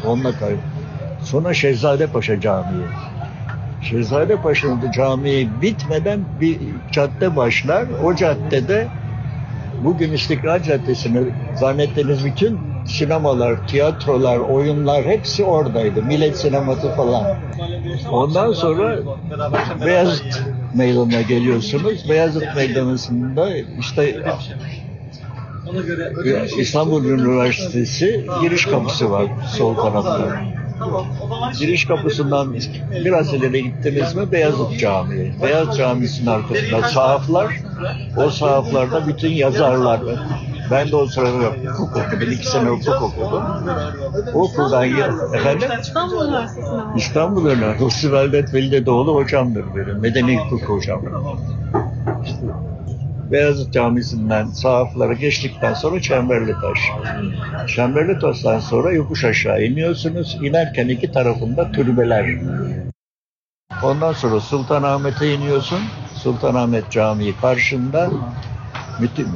Onunla 0.06 0.38
kayıp. 0.38 0.73
Sonra 1.24 1.54
Şehzadepaşa 1.54 2.40
Camii. 2.40 2.84
Şehzadepaşa'nın 3.80 4.90
camii 4.90 5.48
bitmeden 5.62 6.20
bir 6.40 6.58
cadde 6.92 7.36
başlar. 7.36 7.84
O 8.04 8.14
caddede 8.14 8.88
bugün 9.84 10.12
İstiklal 10.12 10.62
Caddesi'ni 10.62 11.20
zannettiğiniz 11.54 12.24
bütün 12.24 12.58
sinemalar, 12.86 13.68
tiyatrolar, 13.68 14.38
oyunlar 14.38 15.04
hepsi 15.04 15.44
oradaydı. 15.44 16.02
Millet 16.02 16.38
sineması 16.38 16.90
falan. 16.90 17.36
Ondan 18.10 18.52
sonra 18.52 18.98
Beyazıt 19.86 20.42
Meydanı'na 20.74 21.22
geliyorsunuz. 21.22 22.08
Beyazıt 22.10 22.56
Meydanı'nda 22.56 23.50
işte 23.80 24.22
İstanbul 26.58 27.04
Üniversitesi 27.04 28.26
giriş 28.42 28.64
kapısı 28.66 29.10
var 29.10 29.26
sol 29.48 29.74
tarafta. 29.74 30.42
Giriş 31.58 31.84
kapısından 31.84 32.54
biraz 33.04 33.34
ileri 33.34 33.62
gittiniz 33.62 34.14
mi 34.14 34.32
Beyazıt 34.32 34.78
Camii. 34.78 35.34
Beyaz 35.42 35.78
Camisi'nin 35.78 36.26
arkasında 36.26 36.82
sahaflar. 36.82 37.60
O 38.16 38.30
sahaflarda 38.30 39.06
bütün 39.06 39.30
yazarlar. 39.30 40.00
Ben 40.70 40.90
de 40.90 40.96
o 40.96 41.06
sırada 41.06 41.46
hukuk 41.76 41.96
okudum. 41.96 42.32
İki 42.32 42.48
sene 42.48 42.68
hukuk 42.68 43.02
okudum. 43.02 43.42
Okuldan 44.34 44.88
efendim? 45.34 45.68
İstanbul 45.80 46.26
Üniversitesi'nde 46.26 46.82
İstanbul 46.96 47.46
Üniversitesi. 47.46 47.86
Hüsnü 47.86 48.12
Veldet 48.12 48.54
Velideoğlu 48.54 49.14
hocamdır 49.14 49.64
benim. 49.76 50.00
Medeni 50.00 50.38
hukuk 50.38 50.68
hocam. 50.68 51.00
İşte 52.24 52.36
Beyazıt 53.30 53.72
Camisi'nden 53.72 54.46
sahaflara 54.46 55.12
geçtikten 55.12 55.74
sonra 55.74 56.00
Çemberlitaş. 56.00 56.78
Çemberlitaş'tan 57.66 58.60
sonra 58.60 58.92
yokuş 58.92 59.24
aşağı 59.24 59.64
iniyorsunuz. 59.64 60.38
İnerken 60.42 60.88
iki 60.88 61.12
tarafında 61.12 61.72
türbeler. 61.72 62.26
Ondan 63.82 64.12
sonra 64.12 64.40
Sultanahmet'e 64.40 65.34
iniyorsun. 65.34 65.78
Sultanahmet 66.14 66.90
Camii 66.90 67.36
karşında. 67.40 68.10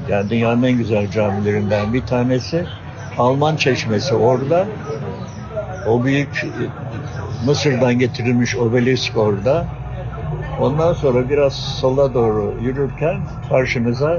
Yani 0.09 0.31
dünyanın 0.31 0.63
en 0.63 0.77
güzel 0.79 1.11
camilerinden 1.11 1.93
bir 1.93 2.07
tanesi. 2.07 2.67
Alman 3.19 3.57
Çeşmesi 3.57 4.15
orada. 4.15 4.67
O 5.87 6.05
büyük 6.05 6.47
Mısır'dan 7.47 7.99
getirilmiş 7.99 8.57
obelisk 8.57 9.17
orada. 9.17 9.67
Ondan 10.61 10.93
sonra 10.93 11.29
biraz 11.29 11.55
sola 11.55 12.15
doğru 12.15 12.55
yürürken 12.63 13.21
karşınıza 13.49 14.19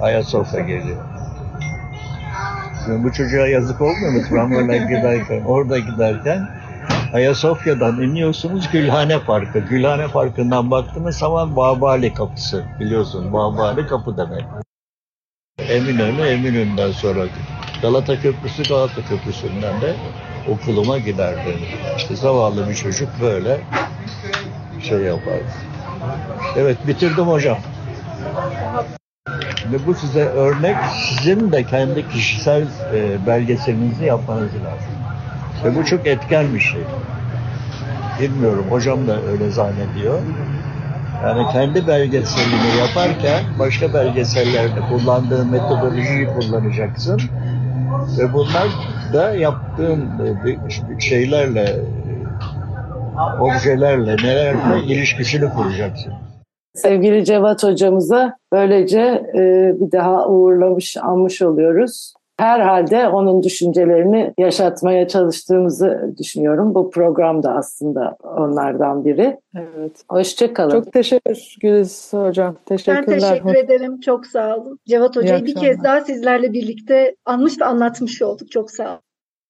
Ayasofya 0.00 0.60
geliyor. 0.60 1.04
Şimdi 2.84 3.04
bu 3.04 3.12
çocuğa 3.12 3.46
yazık 3.46 3.80
olmuyor 3.80 4.12
mu 4.12 4.22
tramvayla 4.28 4.76
giderken, 4.96 5.44
orada 5.44 5.78
giderken 5.78 6.48
Ayasofya'dan 7.12 8.02
iniyorsunuz 8.02 8.68
Gülhane 8.72 9.18
Parkı. 9.18 9.58
Gülhane 9.58 10.08
Parkı'ndan 10.08 10.70
baktığınız 10.70 11.16
zaman 11.16 11.56
Babali 11.56 12.14
Kapısı. 12.14 12.64
Biliyorsun 12.80 13.32
Babali 13.32 13.86
Kapı 13.86 14.16
demek. 14.16 14.44
Eminönü, 15.58 16.20
Eminönü'nden 16.20 16.90
sonra 16.90 17.24
Galata 17.82 18.20
Köprüsü, 18.20 18.62
Galata 18.62 19.04
Köprüsü'nden 19.04 19.80
de 19.80 19.94
okuluma 20.48 20.98
giderdi. 20.98 21.58
İşte 21.96 22.16
zavallı 22.16 22.68
bir 22.68 22.74
çocuk 22.74 23.08
böyle 23.22 23.60
şey 24.88 24.98
yapardı. 24.98 25.44
Evet 26.56 26.76
bitirdim 26.86 27.24
hocam. 27.24 27.58
Ve 29.72 29.86
bu 29.86 29.94
size 29.94 30.24
örnek, 30.24 30.76
sizin 31.08 31.52
de 31.52 31.64
kendi 31.64 32.08
kişisel 32.08 32.62
e, 32.94 33.26
belgeselinizi 33.26 34.04
yapmanız 34.04 34.54
lazım. 34.54 34.92
Ve 35.64 35.76
bu 35.76 35.84
çok 35.84 36.06
etken 36.06 36.54
bir 36.54 36.60
şey. 36.60 36.80
Bilmiyorum, 38.20 38.66
hocam 38.70 39.08
da 39.08 39.22
öyle 39.22 39.50
zannediyor. 39.50 40.18
Yani 41.24 41.52
kendi 41.52 41.86
belgeselini 41.86 42.78
yaparken 42.78 43.44
başka 43.58 43.94
belgesellerde 43.94 44.80
kullandığın 44.88 45.50
metodolojiyi 45.50 46.26
kullanacaksın. 46.26 47.20
Ve 48.18 48.32
bunlar 48.32 48.68
da 49.12 49.34
yaptığın 49.34 50.10
e, 50.46 51.00
şeylerle, 51.00 51.76
objelerle, 53.40 54.16
nelerle 54.16 54.84
ilişkisini 54.86 55.50
kuracaksın. 55.50 56.12
Sevgili 56.74 57.24
Cevat 57.24 57.64
hocamıza 57.64 58.36
böylece 58.52 59.00
e, 59.34 59.72
bir 59.80 59.92
daha 59.92 60.28
uğurlamış, 60.28 60.96
almış 60.96 61.42
oluyoruz. 61.42 62.14
Herhalde 62.38 63.08
onun 63.08 63.42
düşüncelerini 63.42 64.34
yaşatmaya 64.38 65.08
çalıştığımızı 65.08 66.14
düşünüyorum. 66.18 66.74
Bu 66.74 66.90
program 66.90 67.42
da 67.42 67.54
aslında 67.54 68.16
onlardan 68.22 69.04
biri. 69.04 69.40
Evet. 69.56 70.02
Hoşçakalın. 70.08 70.70
Çok 70.70 70.92
teşekkür 70.92 71.56
Güliz 71.60 72.12
hocam. 72.12 72.56
Teşekkürler. 72.66 73.04
Ben 73.08 73.18
teşekkür 73.18 73.54
ederim. 73.54 74.00
Çok 74.00 74.26
sağ 74.26 74.56
olun. 74.56 74.78
Cevat 74.86 75.16
Hoca'yı 75.16 75.44
bir 75.44 75.54
kez 75.54 75.82
daha 75.84 76.00
sizlerle 76.00 76.52
birlikte 76.52 77.16
anmış 77.24 77.60
ve 77.60 77.64
anlatmış 77.64 78.22
olduk. 78.22 78.50
Çok 78.50 78.70
sağ 78.70 78.88
olun. 78.88 79.00